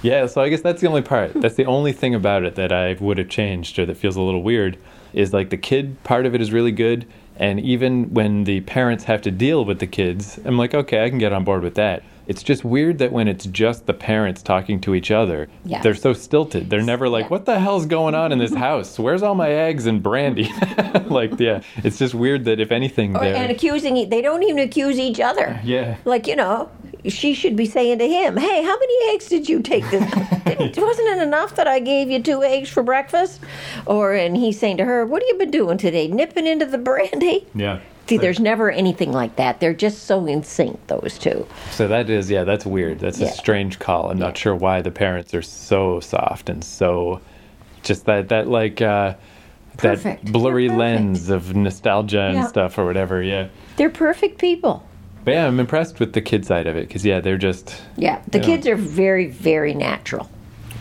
Yeah, 0.02 0.28
so 0.28 0.42
I 0.42 0.50
guess 0.50 0.62
that's 0.62 0.82
the 0.82 0.88
only 0.88 1.02
part. 1.02 1.34
That's 1.34 1.56
the 1.56 1.66
only 1.66 1.92
thing 1.92 2.14
about 2.16 2.44
it 2.44 2.56
that 2.56 2.72
I 2.72 2.94
would 3.00 3.18
have 3.18 3.30
changed 3.30 3.78
or 3.80 3.86
that 3.86 3.98
feels 3.98 4.16
a 4.16 4.22
little 4.22 4.44
weird 4.44 4.78
is 5.14 5.34
like 5.34 5.50
the 5.50 5.58
kid 5.58 6.02
part 6.04 6.26
of 6.26 6.36
it 6.36 6.42
is 6.42 6.52
really 6.52 6.72
good. 6.72 7.06
And 7.38 7.60
even 7.60 8.14
when 8.14 8.44
the 8.44 8.62
parents 8.62 9.04
have 9.06 9.22
to 9.24 9.32
deal 9.32 9.64
with 9.64 9.80
the 9.80 9.88
kids, 9.88 10.40
I'm 10.44 10.58
like, 10.58 10.74
okay, 10.74 11.04
I 11.04 11.10
can 11.10 11.20
get 11.20 11.34
on 11.34 11.44
board 11.44 11.64
with 11.64 11.76
that. 11.76 12.04
It's 12.26 12.44
just 12.44 12.66
weird 12.66 12.98
that 12.98 13.14
when 13.14 13.30
it's 13.30 13.46
just 13.46 13.86
the 13.86 13.94
parents 13.94 14.42
talking 14.42 14.82
to 14.82 14.94
each 14.96 15.12
other, 15.12 15.48
Yeah. 15.64 15.82
they're 15.82 15.96
so 15.96 16.12
stilted. 16.12 16.70
They're 16.70 16.82
never 16.82 17.08
like, 17.08 17.24
Yeah. 17.26 17.30
what 17.30 17.46
the 17.46 17.58
hell's 17.58 17.86
going 17.86 18.16
on 18.16 18.34
in 18.34 18.38
this 18.40 18.54
house? 18.68 19.00
Where's 19.00 19.24
all 19.24 19.34
my 19.36 19.50
eggs 19.50 19.86
and 19.86 20.04
brandy? 20.04 20.52
like, 21.06 21.40
yeah, 21.40 21.62
it's 21.86 21.98
just 21.98 22.14
weird 22.14 22.44
that 22.46 22.60
if 22.60 22.72
anything, 22.74 23.16
Or, 23.16 23.22
they're. 23.22 23.34
and 23.36 23.50
accusing 23.50 24.10
they 24.10 24.22
don't 24.22 24.44
even 24.44 24.60
accuse 24.60 25.00
each 25.00 25.22
other. 25.22 25.58
yeah. 25.64 25.96
Like 26.04 26.28
you 26.28 26.36
know, 26.36 26.70
she 27.10 27.34
should 27.34 27.56
be 27.56 27.66
saying 27.66 28.00
to 28.00 28.08
him, 28.08 28.38
"Hey, 28.38 28.64
how 28.64 28.78
many 28.80 29.14
eggs 29.14 29.28
did 29.30 29.48
you 29.50 29.62
take? 29.62 29.84
This 29.90 30.02
wasn't 30.78 31.10
it 31.10 31.22
enough 31.22 31.56
that 31.56 31.68
I 31.68 31.80
gave 31.80 32.10
you 32.10 32.22
two 32.22 32.44
eggs 32.44 32.70
for 32.70 32.84
breakfast?" 32.84 33.40
Or 33.86 34.14
and 34.14 34.36
he's 34.38 34.60
saying 34.60 34.78
to 34.78 34.86
her, 34.86 35.06
"What 35.06 35.22
have 35.24 35.28
you 35.30 35.38
been 35.38 35.52
doing 35.52 35.78
today? 35.78 36.08
Nipping 36.08 36.48
into 36.48 36.66
the 36.66 36.78
brandy?" 36.78 37.46
Yeah. 37.56 37.80
See, 38.08 38.18
there's 38.18 38.40
never 38.40 38.72
anything 38.72 39.12
like 39.12 39.36
that. 39.36 39.60
They're 39.60 39.74
just 39.74 40.04
so 40.06 40.26
in 40.28 40.42
sync, 40.44 40.80
those 40.88 41.18
two. 41.20 41.46
So 41.72 41.90
that 41.90 42.10
is, 42.10 42.32
yeah, 42.32 42.46
that's 42.46 42.66
weird. 42.66 43.00
That's 43.00 43.20
Yeah. 43.20 43.28
a 43.28 43.32
strange 43.32 43.80
call. 43.80 44.10
I'm 44.10 44.18
not 44.18 44.38
sure 44.38 44.56
why 44.56 44.82
the 44.82 44.92
parents 44.92 45.34
are 45.34 45.42
so 45.42 46.00
soft 46.00 46.48
and 46.48 46.64
so 46.64 47.20
just 47.84 48.06
that 48.06 48.30
that 48.30 48.48
like 48.48 48.82
uh, 48.82 49.16
that 49.80 50.24
blurry 50.32 50.70
lens 50.70 51.30
of 51.30 51.54
nostalgia 51.56 52.22
and 52.22 52.36
Yeah. 52.38 52.48
stuff 52.48 52.78
or 52.78 52.86
whatever. 52.86 53.22
Yeah, 53.22 53.48
They're 53.76 53.90
perfect 53.90 54.40
people. 54.40 54.84
But 55.28 55.34
yeah, 55.34 55.46
I'm 55.46 55.60
impressed 55.60 56.00
with 56.00 56.14
the 56.14 56.22
kid 56.22 56.46
side 56.46 56.68
of 56.68 56.78
it 56.78 56.88
because 56.88 57.04
yeah, 57.04 57.20
they're 57.20 57.38
just 57.38 57.82
Yeah, 57.98 58.22
the 58.30 58.40
kids 58.40 58.66
are 58.66 58.78
very, 58.78 59.28
very 59.28 59.74
natural. 59.74 60.30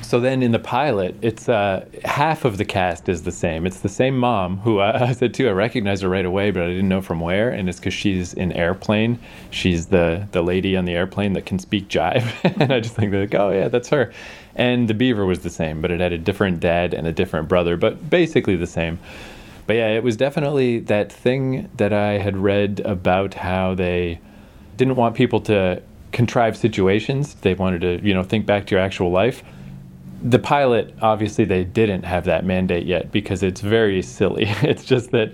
So 0.02 0.20
then 0.20 0.40
in 0.40 0.52
the 0.52 0.60
pilot, 0.60 1.16
it's 1.20 1.48
uh, 1.48 1.84
half 2.04 2.44
of 2.44 2.56
the 2.56 2.64
cast 2.64 3.08
is 3.08 3.24
the 3.24 3.32
same. 3.32 3.66
It's 3.66 3.80
the 3.80 3.88
same 3.88 4.16
mom 4.16 4.58
who 4.58 4.78
I, 4.78 5.08
I 5.08 5.12
said 5.14 5.34
too. 5.34 5.48
I 5.48 5.50
recognized 5.50 6.04
her 6.04 6.08
right 6.08 6.24
away, 6.24 6.52
but 6.52 6.62
I 6.62 6.68
didn't 6.68 6.88
know 6.88 7.02
from 7.02 7.18
where. 7.18 7.50
And 7.50 7.68
it's 7.68 7.80
because 7.80 7.92
she's 7.92 8.34
in 8.34 8.52
airplane. 8.52 9.18
She's 9.50 9.86
the 9.86 10.28
the 10.30 10.42
lady 10.42 10.76
on 10.76 10.84
the 10.84 10.94
airplane 10.94 11.32
that 11.32 11.44
can 11.44 11.58
speak 11.58 11.88
jive. 11.88 12.32
and 12.60 12.72
I 12.72 12.78
just 12.78 12.94
think 12.94 13.12
like, 13.12 13.34
oh 13.34 13.50
yeah, 13.50 13.66
that's 13.66 13.88
her. 13.88 14.12
And 14.54 14.86
the 14.86 14.94
beaver 14.94 15.26
was 15.26 15.40
the 15.40 15.50
same, 15.50 15.82
but 15.82 15.90
it 15.90 15.98
had 15.98 16.12
a 16.12 16.18
different 16.18 16.60
dad 16.60 16.94
and 16.94 17.08
a 17.08 17.12
different 17.12 17.48
brother, 17.48 17.76
but 17.76 18.10
basically 18.10 18.54
the 18.54 18.68
same. 18.68 19.00
But 19.66 19.74
yeah, 19.74 19.88
it 19.88 20.04
was 20.04 20.16
definitely 20.16 20.78
that 20.78 21.10
thing 21.10 21.68
that 21.78 21.92
I 21.92 22.18
had 22.18 22.36
read 22.36 22.80
about 22.84 23.34
how 23.34 23.74
they 23.74 24.20
didn't 24.76 24.96
want 24.96 25.14
people 25.14 25.40
to 25.42 25.82
contrive 26.12 26.56
situations. 26.56 27.34
They 27.34 27.54
wanted 27.54 27.80
to, 27.82 28.06
you 28.06 28.14
know, 28.14 28.22
think 28.22 28.46
back 28.46 28.66
to 28.66 28.74
your 28.74 28.82
actual 28.82 29.10
life 29.10 29.42
the 30.22 30.38
pilot 30.38 30.94
obviously 31.02 31.44
they 31.44 31.64
didn't 31.64 32.02
have 32.02 32.24
that 32.24 32.44
mandate 32.44 32.86
yet 32.86 33.12
because 33.12 33.42
it's 33.42 33.60
very 33.60 34.02
silly 34.16 34.46
it's 34.62 34.84
just 34.84 35.10
that 35.10 35.32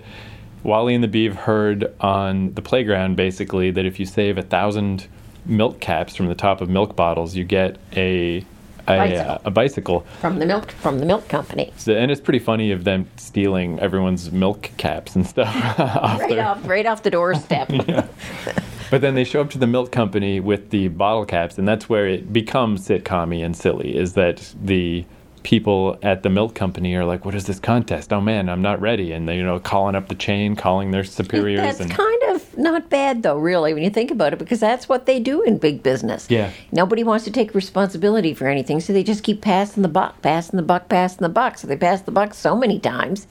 wally 0.63 0.95
and 0.95 1.03
the 1.03 1.07
beav 1.07 1.33
heard 1.35 1.93
on 1.99 2.53
the 2.53 2.61
playground 2.61 3.15
basically 3.15 3.71
that 3.71 3.85
if 3.85 3.99
you 3.99 4.05
save 4.05 4.37
a 4.37 4.41
thousand 4.41 5.07
milk 5.45 5.79
caps 5.79 6.15
from 6.15 6.27
the 6.27 6.35
top 6.35 6.61
of 6.61 6.69
milk 6.69 6.95
bottles 6.95 7.35
you 7.35 7.43
get 7.43 7.77
a 7.95 8.45
a 8.85 8.97
Bicycle. 8.97 9.41
a 9.45 9.51
bicycle 9.51 9.99
From 10.19 10.39
the 10.39 10.45
milk 10.45 10.71
from 10.71 10.99
the 10.99 11.05
milk 11.05 11.29
company. 11.29 11.71
so, 11.77 11.93
and 11.93 12.11
it's 12.11 12.19
pretty 12.19 12.39
funny 12.39 12.71
of 12.71 12.83
them 12.83 13.07
stealing 13.15 13.79
everyone's 13.79 14.29
milk 14.33 14.71
caps 14.75 15.15
and 15.15 15.25
stuff 15.25 15.55
off 15.79 16.19
Right 16.19 16.29
their 16.29 16.45
off 16.45 16.67
right 16.67 16.85
off 16.85 17.01
the 17.01 17.09
doorstep. 17.09 17.69
But 18.93 19.01
then 19.01 19.15
they 19.15 19.23
show 19.23 19.41
up 19.41 19.49
to 19.49 19.57
the 19.57 19.65
milk 19.65 19.91
company 19.91 20.39
with 20.39 20.69
the 20.69 20.87
bottle 20.89 21.25
caps, 21.25 21.57
and 21.57 21.67
that's 21.67 21.89
where 21.89 22.07
it 22.07 22.31
becomes 22.31 22.87
sitcommy 22.87 23.43
and 23.43 23.57
silly. 23.57 23.97
Is 23.97 24.13
that 24.13 24.53
the 24.63 25.03
people 25.41 25.97
at 26.03 26.21
the 26.21 26.29
milk 26.29 26.53
company 26.53 26.93
are 26.93 27.03
like, 27.03 27.25
"What 27.25 27.33
is 27.33 27.47
this 27.47 27.59
contest? 27.59 28.13
Oh 28.13 28.21
man, 28.21 28.49
I'm 28.49 28.61
not 28.61 28.79
ready," 28.79 29.11
and 29.11 29.27
they 29.27 29.37
you 29.37 29.43
know 29.43 29.59
calling 29.59 29.95
up 29.95 30.09
the 30.09 30.13
chain, 30.13 30.55
calling 30.55 30.91
their 30.91 31.03
superiors, 31.03 31.61
That's 31.61 31.79
and 31.79 31.89
kind 31.89 32.23
of 32.35 32.55
not 32.55 32.91
bad 32.91 33.23
though, 33.23 33.39
really, 33.39 33.73
when 33.73 33.81
you 33.81 33.89
think 33.89 34.11
about 34.11 34.31
it, 34.31 34.37
because 34.37 34.59
that's 34.59 34.87
what 34.87 35.07
they 35.07 35.19
do 35.19 35.41
in 35.41 35.57
big 35.57 35.81
business. 35.81 36.27
Yeah. 36.29 36.51
Nobody 36.71 37.03
wants 37.03 37.25
to 37.25 37.31
take 37.31 37.55
responsibility 37.55 38.35
for 38.35 38.45
anything, 38.45 38.79
so 38.79 38.93
they 38.93 39.01
just 39.01 39.23
keep 39.23 39.41
passing 39.41 39.81
the 39.81 39.89
buck, 39.89 40.21
passing 40.21 40.55
the 40.55 40.61
buck, 40.61 40.87
passing 40.87 41.21
the 41.21 41.29
buck. 41.29 41.57
So 41.57 41.65
they 41.65 41.77
pass 41.77 42.01
the 42.01 42.11
buck 42.11 42.35
so 42.35 42.55
many 42.55 42.77
times 42.77 43.25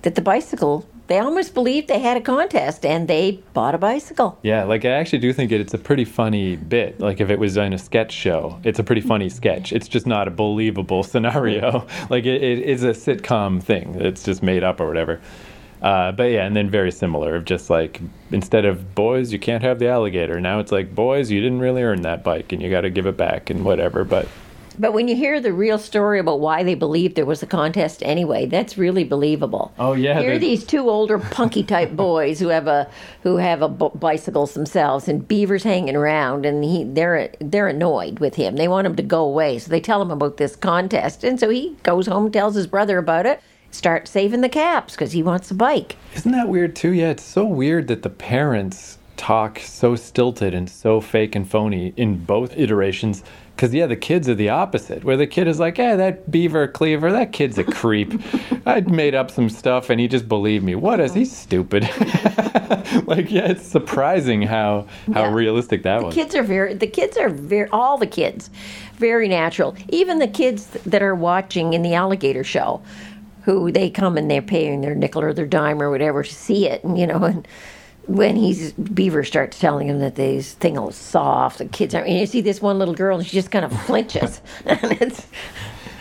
that 0.00 0.14
the 0.14 0.22
bicycle, 0.22 0.86
they 1.06 1.18
almost 1.18 1.54
believed 1.54 1.88
they 1.88 1.98
had 1.98 2.16
a 2.16 2.20
contest 2.20 2.84
and 2.86 3.08
they 3.08 3.42
bought 3.52 3.74
a 3.74 3.78
bicycle. 3.78 4.38
Yeah, 4.42 4.64
like 4.64 4.84
I 4.84 4.90
actually 4.90 5.18
do 5.18 5.32
think 5.32 5.52
it, 5.52 5.60
it's 5.60 5.74
a 5.74 5.78
pretty 5.78 6.04
funny 6.04 6.56
bit. 6.56 7.00
Like 7.00 7.20
if 7.20 7.30
it 7.30 7.38
was 7.38 7.56
in 7.56 7.72
a 7.72 7.78
sketch 7.78 8.12
show, 8.12 8.60
it's 8.64 8.78
a 8.78 8.84
pretty 8.84 9.00
funny 9.00 9.28
sketch. 9.28 9.72
It's 9.72 9.88
just 9.88 10.06
not 10.06 10.28
a 10.28 10.30
believable 10.30 11.02
scenario. 11.12 11.86
Like 12.08 12.24
it, 12.24 12.42
it 12.42 12.58
is 12.60 12.84
a 12.84 12.90
sitcom 12.90 13.62
thing. 13.62 13.96
It's 14.00 14.22
just 14.22 14.42
made 14.42 14.62
up 14.62 14.80
or 14.80 14.86
whatever. 14.86 15.20
Uh, 15.82 16.12
but 16.12 16.24
yeah, 16.30 16.46
and 16.46 16.54
then 16.54 16.70
very 16.70 16.92
similar 16.92 17.34
of 17.34 17.44
just 17.44 17.68
like 17.68 18.00
instead 18.30 18.64
of 18.64 18.94
boys, 18.94 19.32
you 19.32 19.38
can't 19.38 19.64
have 19.64 19.80
the 19.80 19.88
alligator. 19.88 20.40
Now 20.40 20.60
it's 20.60 20.70
like 20.70 20.94
boys, 20.94 21.30
you 21.30 21.40
didn't 21.40 21.58
really 21.58 21.82
earn 21.82 22.02
that 22.02 22.22
bike, 22.22 22.52
and 22.52 22.62
you 22.62 22.70
got 22.70 22.82
to 22.82 22.90
give 22.90 23.06
it 23.06 23.16
back 23.16 23.50
and 23.50 23.64
whatever. 23.64 24.04
But 24.04 24.28
But 24.82 24.94
when 24.94 25.06
you 25.06 25.14
hear 25.14 25.40
the 25.40 25.52
real 25.52 25.78
story 25.78 26.18
about 26.18 26.40
why 26.40 26.64
they 26.64 26.74
believed 26.74 27.14
there 27.14 27.24
was 27.24 27.40
a 27.40 27.46
contest 27.46 28.02
anyway, 28.02 28.46
that's 28.46 28.76
really 28.76 29.04
believable. 29.04 29.72
Oh, 29.78 29.92
yeah, 29.92 30.20
here 30.20 30.32
are 30.32 30.38
these 30.40 30.64
two 30.64 30.90
older 30.90 31.20
punky 31.20 31.62
type 31.62 31.92
boys 31.96 32.40
who 32.40 32.48
have 32.48 32.66
a 32.66 32.90
who 33.22 33.36
have 33.36 33.62
a 33.62 33.68
b- 33.68 33.90
bicycles 33.94 34.54
themselves, 34.54 35.06
and 35.06 35.28
Beaver's 35.28 35.62
hanging 35.62 35.94
around, 35.94 36.44
and 36.44 36.64
he 36.64 36.82
they're 36.82 37.30
they're 37.38 37.68
annoyed 37.68 38.18
with 38.18 38.34
him. 38.34 38.56
They 38.56 38.66
want 38.66 38.88
him 38.88 38.96
to 38.96 39.04
go 39.04 39.22
away, 39.22 39.60
so 39.60 39.70
they 39.70 39.80
tell 39.80 40.02
him 40.02 40.10
about 40.10 40.38
this 40.38 40.56
contest, 40.56 41.22
and 41.22 41.38
so 41.38 41.48
he 41.48 41.76
goes 41.84 42.08
home, 42.08 42.32
tells 42.32 42.56
his 42.56 42.66
brother 42.66 42.98
about 42.98 43.24
it, 43.24 43.40
start 43.70 44.08
saving 44.08 44.40
the 44.40 44.48
caps 44.48 44.94
because 44.94 45.12
he 45.12 45.22
wants 45.22 45.48
a 45.52 45.54
bike. 45.54 45.94
Isn't 46.16 46.32
that 46.32 46.48
weird 46.48 46.74
too? 46.74 46.90
Yeah, 46.90 47.10
it's 47.10 47.22
so 47.22 47.44
weird 47.44 47.86
that 47.86 48.02
the 48.02 48.10
parents 48.10 48.98
talk 49.16 49.60
so 49.60 49.94
stilted 49.94 50.52
and 50.52 50.68
so 50.68 51.00
fake 51.00 51.36
and 51.36 51.48
phony 51.48 51.94
in 51.96 52.24
both 52.24 52.58
iterations. 52.58 53.22
Because 53.62 53.74
yeah, 53.74 53.86
the 53.86 53.94
kids 53.94 54.28
are 54.28 54.34
the 54.34 54.48
opposite. 54.48 55.04
Where 55.04 55.16
the 55.16 55.28
kid 55.28 55.46
is 55.46 55.60
like, 55.60 55.78
"Yeah, 55.78 55.94
that 55.94 56.28
Beaver 56.28 56.66
Cleaver, 56.66 57.12
that 57.12 57.30
kid's 57.30 57.58
a 57.58 57.62
creep. 57.62 58.12
I'd 58.66 58.90
made 58.90 59.14
up 59.14 59.30
some 59.30 59.48
stuff 59.48 59.88
and 59.88 60.00
he 60.00 60.08
just 60.08 60.28
believed 60.28 60.64
me. 60.64 60.74
What 60.74 60.98
is 60.98 61.14
he 61.14 61.24
stupid?" 61.24 61.84
like, 63.06 63.30
yeah, 63.30 63.46
it's 63.46 63.64
surprising 63.64 64.42
how 64.42 64.88
how 65.14 65.26
Yeah. 65.26 65.32
realistic 65.32 65.84
that 65.84 66.02
was. 66.02 66.12
Kids 66.12 66.34
are 66.34 66.42
very 66.42 66.74
the 66.74 66.88
kids 66.88 67.16
are 67.16 67.28
very 67.28 67.68
all 67.68 67.98
the 67.98 68.06
kids 68.08 68.50
very 68.96 69.28
natural. 69.28 69.76
Even 69.90 70.18
the 70.18 70.26
kids 70.26 70.66
that 70.84 71.00
are 71.00 71.14
watching 71.14 71.72
in 71.72 71.82
the 71.82 71.94
alligator 71.94 72.42
show, 72.42 72.82
who 73.44 73.70
they 73.70 73.88
come 73.88 74.18
and 74.18 74.28
they're 74.28 74.42
paying 74.42 74.80
their 74.80 74.96
nickel 74.96 75.22
or 75.22 75.32
their 75.32 75.46
dime 75.46 75.80
or 75.80 75.88
whatever 75.88 76.24
to 76.24 76.34
see 76.34 76.66
it, 76.66 76.82
and 76.82 76.98
you 76.98 77.06
know, 77.06 77.22
and 77.22 77.46
when 78.06 78.36
he's 78.36 78.72
Beaver 78.72 79.24
starts 79.24 79.58
telling 79.58 79.88
him 79.88 80.00
that 80.00 80.16
these 80.16 80.54
thing 80.54 80.76
is 80.76 80.96
soft, 80.96 81.58
the 81.58 81.66
kids 81.66 81.94
are. 81.94 82.02
And 82.02 82.18
you 82.18 82.26
see 82.26 82.40
this 82.40 82.60
one 82.60 82.78
little 82.78 82.94
girl, 82.94 83.18
and 83.18 83.26
she 83.26 83.32
just 83.32 83.50
kind 83.50 83.64
of 83.64 83.82
flinches, 83.82 84.40
and 84.66 84.92
it's 85.00 85.26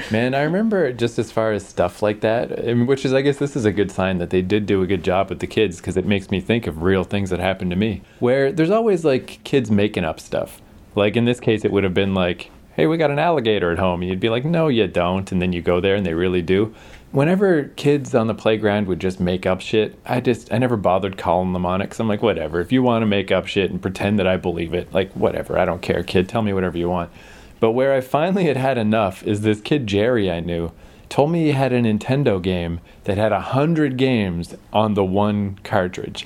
Man, 0.09 0.33
I 0.33 0.41
remember 0.41 0.91
just 0.91 1.19
as 1.19 1.31
far 1.31 1.53
as 1.53 1.65
stuff 1.65 2.01
like 2.01 2.19
that, 2.21 2.75
which 2.85 3.05
is, 3.05 3.13
I 3.13 3.21
guess, 3.21 3.37
this 3.37 3.55
is 3.55 3.63
a 3.63 3.71
good 3.71 3.91
sign 3.91 4.17
that 4.17 4.29
they 4.29 4.41
did 4.41 4.65
do 4.65 4.81
a 4.81 4.87
good 4.87 5.03
job 5.03 5.29
with 5.29 5.39
the 5.39 5.47
kids 5.47 5.77
because 5.77 5.95
it 5.95 6.05
makes 6.05 6.31
me 6.31 6.41
think 6.41 6.67
of 6.67 6.81
real 6.81 7.03
things 7.05 7.29
that 7.29 7.39
happened 7.39 7.71
to 7.71 7.77
me. 7.77 8.01
Where 8.19 8.51
there's 8.51 8.71
always 8.71 9.05
like 9.05 9.41
kids 9.43 9.71
making 9.71 10.03
up 10.03 10.19
stuff. 10.19 10.61
Like 10.95 11.15
in 11.15 11.23
this 11.23 11.39
case, 11.39 11.63
it 11.63 11.71
would 11.71 11.85
have 11.85 11.93
been 11.93 12.13
like, 12.13 12.51
hey, 12.75 12.87
we 12.87 12.97
got 12.97 13.11
an 13.11 13.19
alligator 13.19 13.71
at 13.71 13.79
home. 13.79 14.01
And 14.01 14.09
you'd 14.09 14.19
be 14.19 14.29
like, 14.29 14.43
no, 14.43 14.67
you 14.67 14.87
don't. 14.87 15.31
And 15.31 15.41
then 15.41 15.53
you 15.53 15.61
go 15.61 15.79
there 15.79 15.95
and 15.95 16.05
they 16.05 16.13
really 16.13 16.41
do. 16.41 16.75
Whenever 17.11 17.65
kids 17.75 18.15
on 18.15 18.27
the 18.27 18.33
playground 18.33 18.87
would 18.87 18.99
just 18.99 19.19
make 19.19 19.45
up 19.45 19.59
shit, 19.59 19.99
I 20.05 20.21
just, 20.21 20.51
I 20.53 20.57
never 20.57 20.77
bothered 20.77 21.17
calling 21.17 21.51
them 21.51 21.65
on 21.65 21.81
it 21.81 21.85
because 21.85 21.99
I'm 21.99 22.07
like, 22.07 22.21
whatever. 22.21 22.61
If 22.61 22.71
you 22.71 22.81
want 22.81 23.01
to 23.01 23.05
make 23.05 23.31
up 23.31 23.47
shit 23.47 23.69
and 23.69 23.81
pretend 23.81 24.17
that 24.19 24.27
I 24.27 24.37
believe 24.37 24.73
it, 24.73 24.93
like, 24.93 25.11
whatever. 25.11 25.59
I 25.59 25.65
don't 25.65 25.81
care, 25.81 26.03
kid. 26.03 26.29
Tell 26.29 26.41
me 26.41 26.53
whatever 26.53 26.77
you 26.77 26.89
want. 26.89 27.11
But 27.59 27.71
where 27.71 27.93
I 27.93 27.99
finally 27.99 28.45
had 28.45 28.55
had 28.55 28.77
enough 28.77 29.23
is 29.23 29.41
this 29.41 29.59
kid 29.59 29.87
Jerry 29.87 30.31
I 30.31 30.39
knew 30.39 30.71
told 31.09 31.31
me 31.31 31.43
he 31.43 31.51
had 31.51 31.73
a 31.73 31.81
Nintendo 31.81 32.41
game 32.41 32.79
that 33.03 33.17
had 33.17 33.33
a 33.33 33.41
hundred 33.41 33.97
games 33.97 34.55
on 34.71 34.93
the 34.93 35.03
one 35.03 35.59
cartridge. 35.63 36.25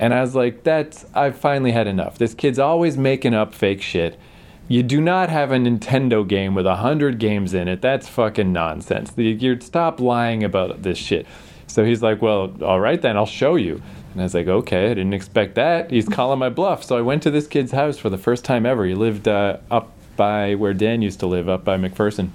And 0.00 0.12
I 0.12 0.20
was 0.20 0.34
like, 0.34 0.64
that's 0.64 1.06
I've 1.14 1.38
finally 1.38 1.70
had 1.70 1.86
enough. 1.86 2.18
This 2.18 2.34
kid's 2.34 2.58
always 2.58 2.98
making 2.98 3.34
up 3.34 3.54
fake 3.54 3.80
shit. 3.80 4.18
You 4.66 4.82
do 4.82 5.00
not 5.00 5.28
have 5.28 5.52
a 5.52 5.56
Nintendo 5.56 6.26
game 6.26 6.54
with 6.54 6.66
a 6.66 6.76
hundred 6.76 7.18
games 7.18 7.52
in 7.52 7.68
it. 7.68 7.82
That's 7.82 8.08
fucking 8.08 8.52
nonsense. 8.52 9.12
You 9.16 9.24
you 9.24 9.60
stop 9.60 10.00
lying 10.00 10.42
about 10.42 10.82
this 10.82 10.96
shit. 10.96 11.26
So 11.66 11.84
he's 11.84 12.02
like, 12.02 12.22
well, 12.22 12.54
all 12.62 12.80
right 12.80 13.00
then, 13.00 13.16
I'll 13.16 13.26
show 13.26 13.56
you. 13.56 13.82
And 14.12 14.20
I 14.20 14.24
was 14.24 14.34
like, 14.34 14.46
okay, 14.46 14.86
I 14.86 14.94
didn't 14.94 15.12
expect 15.12 15.56
that. 15.56 15.90
He's 15.90 16.08
calling 16.08 16.38
my 16.38 16.48
bluff. 16.48 16.84
So 16.84 16.96
I 16.96 17.00
went 17.00 17.22
to 17.24 17.30
this 17.30 17.46
kid's 17.46 17.72
house 17.72 17.98
for 17.98 18.08
the 18.08 18.18
first 18.18 18.44
time 18.44 18.64
ever. 18.64 18.86
He 18.86 18.94
lived 18.94 19.26
uh, 19.26 19.58
up 19.70 19.92
by 20.16 20.54
where 20.54 20.72
Dan 20.72 21.02
used 21.02 21.20
to 21.20 21.26
live, 21.26 21.48
up 21.48 21.64
by 21.64 21.76
McPherson. 21.76 22.30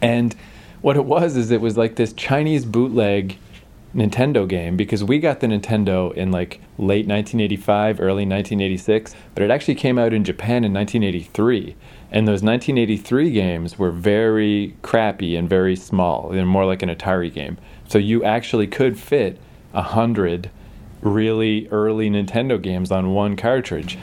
And 0.00 0.34
what 0.80 0.96
it 0.96 1.04
was 1.04 1.36
is 1.36 1.50
it 1.50 1.60
was 1.60 1.76
like 1.76 1.96
this 1.96 2.14
Chinese 2.14 2.64
bootleg 2.64 3.36
Nintendo 3.94 4.48
game 4.48 4.76
because 4.76 5.04
we 5.04 5.18
got 5.18 5.40
the 5.40 5.46
Nintendo 5.46 6.12
in 6.14 6.30
like 6.30 6.60
late 6.80 7.06
1985, 7.06 8.00
early 8.00 8.26
1986, 8.26 9.14
but 9.34 9.42
it 9.42 9.50
actually 9.50 9.74
came 9.74 9.98
out 9.98 10.12
in 10.12 10.24
Japan 10.24 10.64
in 10.64 10.72
1983. 10.72 11.76
And 12.10 12.26
those 12.26 12.42
1983 12.42 13.30
games 13.30 13.78
were 13.78 13.90
very 13.90 14.74
crappy 14.82 15.36
and 15.36 15.48
very 15.48 15.76
small. 15.76 16.30
They're 16.30 16.46
more 16.46 16.64
like 16.64 16.82
an 16.82 16.88
Atari 16.88 17.32
game. 17.32 17.58
So 17.88 17.98
you 17.98 18.24
actually 18.24 18.66
could 18.66 18.98
fit 18.98 19.38
a 19.72 19.82
hundred 19.82 20.50
really 21.02 21.68
early 21.68 22.10
Nintendo 22.10 22.60
games 22.60 22.90
on 22.90 23.14
one 23.14 23.36
cartridge. 23.36 23.98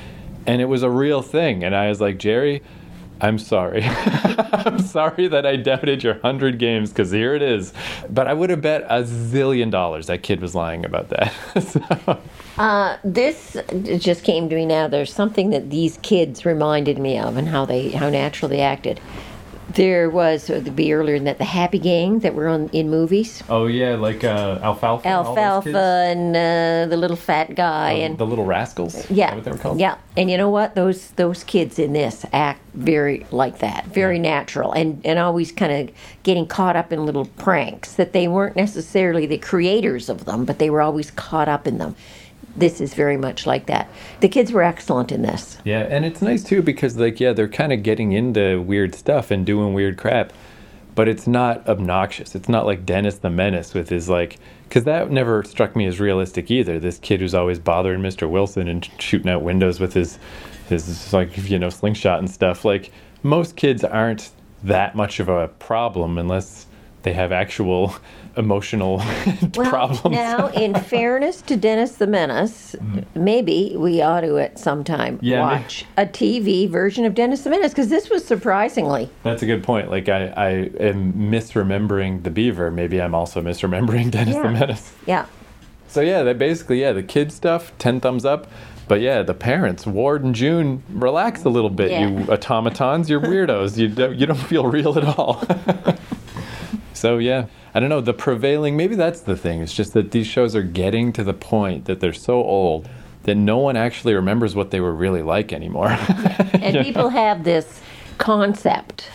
And 0.46 0.62
it 0.62 0.66
was 0.66 0.84
a 0.84 0.90
real 0.90 1.22
thing. 1.22 1.64
And 1.64 1.76
I 1.76 1.90
was 1.90 2.00
like, 2.00 2.18
Jerry, 2.18 2.62
I'm 3.22 3.40
sorry. 3.40 3.84
I'm 3.86 4.80
sorry 4.80 5.28
that 5.28 5.46
I 5.46 5.56
doubted 5.56 6.04
your 6.04 6.14
100 6.14 6.60
games 6.60 6.90
because 6.90 7.12
here 7.12 7.34
it 7.34 7.42
is. 7.42 7.74
But 8.10 8.28
I 8.28 8.34
would 8.34 8.50
have 8.50 8.62
bet 8.62 8.84
a 8.84 9.04
zillion 9.04 9.72
dollars 9.72 10.08
that 10.08 10.24
kid 10.24 10.42
was 10.42 10.54
lying 10.56 10.86
about 10.86 11.10
that. 11.10 11.34
so, 11.62 12.20
Uh, 12.58 12.98
this 13.04 13.56
just 14.00 14.24
came 14.24 14.50
to 14.50 14.56
me 14.56 14.66
now. 14.66 14.88
There's 14.88 15.14
something 15.14 15.52
that 15.52 15.70
these 15.70 15.98
kids 16.02 16.44
reminded 16.46 16.98
me 16.98 17.20
of, 17.20 17.38
and 17.38 17.48
how 17.48 17.66
they 17.66 17.90
how 17.90 18.10
natural 18.10 18.50
they 18.50 18.62
acted. 18.62 19.00
There 19.78 20.10
was 20.10 20.50
uh, 20.50 20.60
to 20.66 20.72
be 20.72 20.92
earlier 20.92 21.18
than 21.18 21.26
that 21.26 21.38
the 21.38 21.46
Happy 21.46 21.78
Gang 21.78 22.20
that 22.20 22.34
were 22.34 22.48
on 22.48 22.68
in 22.74 22.90
movies. 22.90 23.44
oh, 23.48 23.68
yeah, 23.68 23.94
like 23.96 24.24
uh, 24.24 24.60
Alfalfa. 24.64 25.08
and 25.08 25.16
all 25.16 25.28
Alfalfa 25.38 25.66
kids? 25.70 25.76
Oh, 25.78 26.12
and 26.12 26.36
uh, 26.36 26.90
the 26.90 26.98
little 26.98 27.16
fat 27.16 27.54
guy 27.54 27.94
The, 27.94 28.02
and 28.02 28.18
the 28.18 28.26
Little 28.26 28.46
Rascals? 28.46 29.10
Yeah, 29.12 29.36
what 29.36 29.44
they 29.44 29.52
were 29.52 29.58
called? 29.58 29.80
yeah. 29.80 29.98
And 30.18 30.32
you 30.32 30.38
know 30.38 30.50
what? 30.50 30.74
Those 30.74 31.12
those 31.12 31.44
kids 31.44 31.78
in 31.78 31.94
this 31.94 32.26
act 32.34 32.60
very 32.74 33.26
like 33.30 33.60
that, 33.60 33.86
very 33.86 34.18
natural, 34.18 34.72
and 34.74 35.00
and 35.06 35.20
always 35.20 35.52
kind 35.52 35.72
of 35.90 35.96
getting 36.24 36.48
caught 36.48 36.76
up 36.76 36.92
in 36.92 37.06
little 37.06 37.26
pranks 37.38 37.94
that 37.94 38.14
they 38.14 38.28
weren't 38.28 38.56
necessarily 38.56 39.28
the 39.28 39.38
creators 39.38 40.10
of 40.10 40.26
them, 40.26 40.44
but 40.44 40.58
they 40.58 40.72
were 40.72 40.82
always 40.82 41.12
caught 41.12 41.48
up 41.48 41.68
in 41.68 41.78
them. 41.78 41.96
This 42.58 42.82
is 42.82 42.94
very 42.94 43.18
much 43.18 43.46
like 43.46 43.68
that. 43.68 43.90
The 44.20 44.28
kids 44.28 44.52
were 44.52 44.64
excellent 44.64 45.12
in 45.12 45.22
this. 45.22 45.60
Yeah, 45.64 45.82
and 45.82 46.04
it's 46.04 46.22
nice 46.22 46.44
too 46.44 46.62
because 46.62 46.98
like 46.98 47.20
yeah, 47.20 47.34
they're 47.34 47.48
kind 47.48 47.72
of 47.72 47.84
getting 47.84 48.12
into 48.12 48.62
weird 48.62 48.96
stuff 48.96 49.30
and 49.32 49.46
doing 49.46 49.74
weird 49.74 49.98
crap, 49.98 50.34
but 50.96 51.08
it's 51.08 51.28
not 51.28 51.68
obnoxious. 51.68 52.36
It's 52.36 52.50
not 52.50 52.66
like 52.66 52.86
Dennis 52.86 53.20
the 53.20 53.30
Menace 53.30 53.74
with 53.74 53.90
his 53.90 54.10
like 54.10 54.38
cuz 54.70 54.84
that 54.86 55.12
never 55.12 55.44
struck 55.44 55.76
me 55.76 55.86
as 55.86 56.00
realistic 56.00 56.50
either. 56.50 56.80
This 56.80 56.98
kid 56.98 57.20
who's 57.20 57.36
always 57.36 57.60
bothering 57.60 58.02
Mr. 58.02 58.30
Wilson 58.30 58.68
and 58.68 58.90
shooting 58.98 59.30
out 59.30 59.44
windows 59.44 59.80
with 59.80 59.94
his 59.94 60.18
his 60.68 61.14
like 61.14 61.38
you 61.50 61.60
know 61.60 61.70
slingshot 61.70 62.20
and 62.20 62.30
stuff. 62.30 62.66
Like 62.66 62.92
most 63.22 63.56
kids 63.56 63.84
aren't 63.84 64.32
that 64.64 64.96
much 64.96 65.20
of 65.20 65.30
a 65.30 65.48
problem 65.60 66.18
unless 66.18 66.66
they 67.04 67.14
have 67.14 67.32
actual 67.32 67.96
emotional 68.38 68.98
Well, 69.56 69.70
problems. 69.70 70.16
now, 70.16 70.48
in 70.48 70.74
fairness 70.94 71.42
to 71.44 71.58
Dennis 71.58 71.94
the 71.96 72.08
Menace, 72.08 72.76
mm-hmm. 72.80 73.24
maybe 73.24 73.74
we 73.78 74.02
ought 74.02 74.22
to 74.22 74.38
at 74.38 74.60
some 74.60 74.84
time 74.84 75.20
Yeah, 75.22 75.42
watch 75.42 75.86
a 75.98 76.06
TV 76.06 76.70
version 76.70 77.06
of 77.06 77.16
Dennis 77.16 77.44
the 77.44 77.50
Menace 77.50 77.72
because 77.72 77.90
this 77.90 78.10
was 78.10 78.24
surprisingly. 78.26 79.10
That's 79.24 79.42
a 79.42 79.46
good 79.46 79.64
point. 79.64 79.90
Like 79.90 80.10
I, 80.10 80.28
I 80.28 80.50
am 80.80 81.14
misremembering 81.14 82.24
the 82.24 82.30
beaver. 82.30 82.72
Maybe 82.72 83.02
I'm 83.02 83.16
also 83.16 83.42
misremembering 83.42 84.12
Dennis 84.18 84.36
the 84.36 84.50
Menace. 84.50 84.94
Yeah. 85.06 85.26
So 85.88 86.02
yeah, 86.02 86.24
that 86.24 86.38
basically 86.38 86.82
yeah, 86.82 86.92
the 86.92 87.04
kid 87.04 87.32
stuff, 87.32 87.72
ten 87.78 88.00
thumbs 88.00 88.26
up. 88.26 88.48
But 88.88 89.02
yeah, 89.02 89.22
the 89.22 89.34
parents, 89.34 89.86
Ward 89.86 90.24
and 90.24 90.34
June, 90.34 90.82
relax 90.90 91.44
a 91.44 91.50
little 91.50 91.70
bit, 91.70 91.92
Yeah. 91.92 92.08
you 92.08 92.32
automatons. 92.32 93.10
You're 93.10 93.20
weirdos. 93.20 93.78
you 93.78 93.90
don't, 93.90 94.16
you 94.16 94.26
don't 94.26 94.38
feel 94.38 94.66
real 94.66 94.98
at 94.98 95.04
all. 95.04 95.44
So 96.98 97.18
yeah, 97.18 97.46
I 97.74 97.80
don't 97.80 97.90
know. 97.90 98.02
The 98.02 98.14
prevailing, 98.14 98.76
maybe 98.76 98.96
that's 98.96 99.22
the 99.22 99.38
thing. 99.38 99.62
It's 99.62 99.74
just 99.74 99.94
that 99.94 100.12
these 100.12 100.28
shows 100.28 100.56
are 100.56 100.64
getting 100.64 101.14
to 101.14 101.24
the 101.24 101.34
point 101.34 101.86
that 101.86 102.00
they're 102.00 102.14
so 102.14 102.36
old 102.36 102.90
that 103.24 103.36
no 103.36 103.58
one 103.58 103.76
actually 103.76 104.14
remembers 104.14 104.56
what 104.56 104.72
they 104.72 104.80
were 104.80 104.94
really 104.94 105.22
like 105.22 105.54
anymore. 105.54 105.90
And 106.62 106.84
people 106.84 107.10
have 107.10 107.44
this 107.44 107.82
concept 108.18 109.10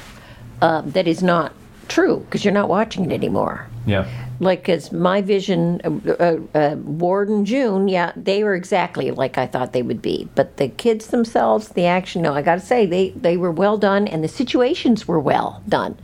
um, 0.62 0.90
that 0.92 1.06
is 1.06 1.22
not 1.22 1.52
true 1.88 2.20
because 2.20 2.44
you're 2.44 2.54
not 2.54 2.68
watching 2.68 3.10
it 3.10 3.12
anymore. 3.12 3.66
Yeah. 3.84 4.08
Like, 4.38 4.68
as 4.68 4.92
my 4.92 5.22
vision, 5.22 5.80
uh, 5.84 6.12
uh, 6.12 6.38
uh, 6.54 6.76
Ward 6.76 7.28
and 7.28 7.46
June, 7.46 7.88
yeah, 7.88 8.12
they 8.16 8.44
were 8.44 8.54
exactly 8.54 9.10
like 9.10 9.38
I 9.38 9.46
thought 9.46 9.72
they 9.72 9.82
would 9.82 10.00
be. 10.00 10.28
But 10.34 10.56
the 10.56 10.68
kids 10.68 11.08
themselves, 11.08 11.68
the 11.70 11.86
action, 11.86 12.22
no, 12.22 12.32
I 12.32 12.42
got 12.42 12.54
to 12.54 12.60
say, 12.60 12.86
they, 12.86 13.10
they 13.10 13.36
were 13.36 13.50
well 13.50 13.76
done, 13.76 14.06
and 14.08 14.22
the 14.22 14.28
situations 14.28 15.06
were 15.06 15.20
well 15.20 15.62
done. 15.68 15.98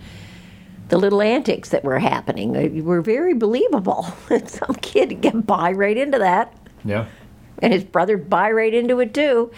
The 0.88 0.96
little 0.98 1.20
antics 1.20 1.68
that 1.70 1.84
were 1.84 1.98
happening 1.98 2.56
uh, 2.56 2.82
were 2.82 3.02
very 3.02 3.34
believable. 3.34 4.04
Some 4.46 4.74
kid 4.80 5.20
get 5.20 5.46
by 5.46 5.72
right 5.72 5.96
into 5.96 6.18
that, 6.18 6.54
Yeah. 6.84 7.06
and 7.60 7.72
his 7.72 7.84
brother 7.84 8.16
buy 8.16 8.50
right 8.50 8.72
into 8.72 8.98
it 9.00 9.12
too. 9.12 9.50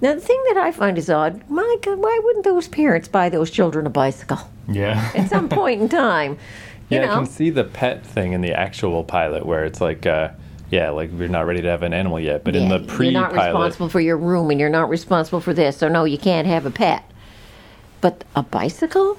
Now, 0.00 0.14
the 0.14 0.20
thing 0.20 0.42
that 0.48 0.58
I 0.58 0.72
find 0.72 0.98
is 0.98 1.08
odd, 1.08 1.48
my 1.48 1.76
God, 1.82 1.98
why 1.98 2.20
wouldn't 2.22 2.44
those 2.44 2.68
parents 2.68 3.08
buy 3.08 3.28
those 3.30 3.50
children 3.50 3.86
a 3.86 3.90
bicycle 3.90 4.38
Yeah. 4.68 5.10
at 5.14 5.28
some 5.30 5.48
point 5.48 5.80
in 5.82 5.88
time? 5.88 6.38
You 6.88 6.98
yeah, 6.98 7.10
I 7.10 7.16
can 7.16 7.26
see 7.26 7.50
the 7.50 7.64
pet 7.64 8.06
thing 8.06 8.32
in 8.32 8.42
the 8.42 8.52
actual 8.52 9.02
pilot 9.02 9.44
where 9.44 9.64
it's 9.64 9.80
like, 9.80 10.06
uh, 10.06 10.28
yeah, 10.70 10.90
like 10.90 11.10
we're 11.10 11.26
not 11.26 11.44
ready 11.44 11.60
to 11.62 11.68
have 11.68 11.82
an 11.82 11.92
animal 11.92 12.20
yet, 12.20 12.44
but 12.44 12.54
in 12.54 12.68
Yeah, 12.70 12.78
the 12.78 13.02
you're 13.02 13.10
not 13.12 13.32
responsible 13.32 13.88
for 13.88 13.98
your 13.98 14.16
room 14.16 14.52
and 14.52 14.60
you're 14.60 14.68
not 14.68 14.88
responsible 14.88 15.40
for 15.40 15.52
this 15.52 15.76
so 15.78 15.88
no 15.88 16.04
you 16.04 16.16
can't 16.16 16.46
have 16.46 16.64
a 16.64 16.70
pet 16.70 17.02
but 18.00 18.22
a 18.36 18.42
bicycle 18.44 19.18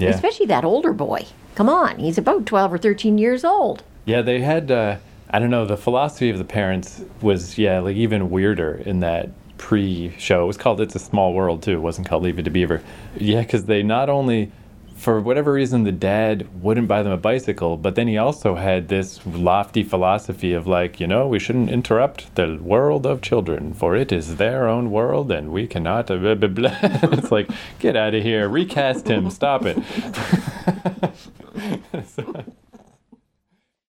yeah, 0.00 0.10
especially 0.10 0.46
that 0.46 0.64
older 0.64 0.92
boy 0.92 1.24
come 1.54 1.68
on 1.68 1.98
he's 1.98 2.18
about 2.18 2.46
12 2.46 2.72
or 2.72 2.78
13 2.78 3.18
years 3.18 3.44
old 3.44 3.82
yeah, 4.04 4.22
they 4.22 4.40
had. 4.40 4.70
Uh, 4.70 4.96
I 5.30 5.38
don't 5.38 5.50
know. 5.50 5.64
The 5.64 5.76
philosophy 5.76 6.30
of 6.30 6.38
the 6.38 6.44
parents 6.44 7.02
was, 7.20 7.58
yeah, 7.58 7.78
like 7.80 7.96
even 7.96 8.30
weirder 8.30 8.82
in 8.84 9.00
that 9.00 9.30
pre-show. 9.58 10.42
It 10.42 10.46
was 10.46 10.56
called 10.56 10.80
"It's 10.80 10.94
a 10.94 10.98
Small 10.98 11.32
World" 11.34 11.62
too. 11.62 11.74
It 11.74 11.80
wasn't 11.80 12.08
called 12.08 12.22
"Leave 12.24 12.38
It 12.38 12.44
to 12.44 12.50
Beaver." 12.50 12.82
Yeah, 13.16 13.42
because 13.42 13.66
they 13.66 13.82
not 13.82 14.08
only, 14.08 14.50
for 15.00 15.18
whatever 15.20 15.52
reason, 15.52 15.84
the 15.84 15.92
dad 15.92 16.46
wouldn't 16.62 16.86
buy 16.86 17.02
them 17.02 17.12
a 17.12 17.16
bicycle, 17.16 17.78
but 17.78 17.94
then 17.94 18.06
he 18.06 18.18
also 18.18 18.54
had 18.56 18.88
this 18.88 19.18
lofty 19.26 19.82
philosophy 19.82 20.52
of 20.52 20.66
like, 20.66 21.00
you 21.00 21.06
know, 21.06 21.26
we 21.26 21.38
shouldn't 21.38 21.70
interrupt 21.70 22.34
the 22.34 22.58
world 22.60 23.06
of 23.06 23.22
children, 23.22 23.72
for 23.72 23.96
it 23.96 24.12
is 24.12 24.36
their 24.36 24.68
own 24.68 24.90
world, 24.90 25.30
and 25.32 25.50
we 25.52 25.66
cannot. 25.66 26.10
uh, 26.10 26.16
Blah, 26.16 26.34
blah, 26.34 26.48
blah. 26.48 26.78
it's 26.82 27.32
like, 27.32 27.48
get 27.78 27.96
out 27.96 28.14
of 28.14 28.22
here, 28.22 28.46
recast 28.48 29.08
him, 29.08 29.30
stop 29.30 29.62
it. 29.64 29.78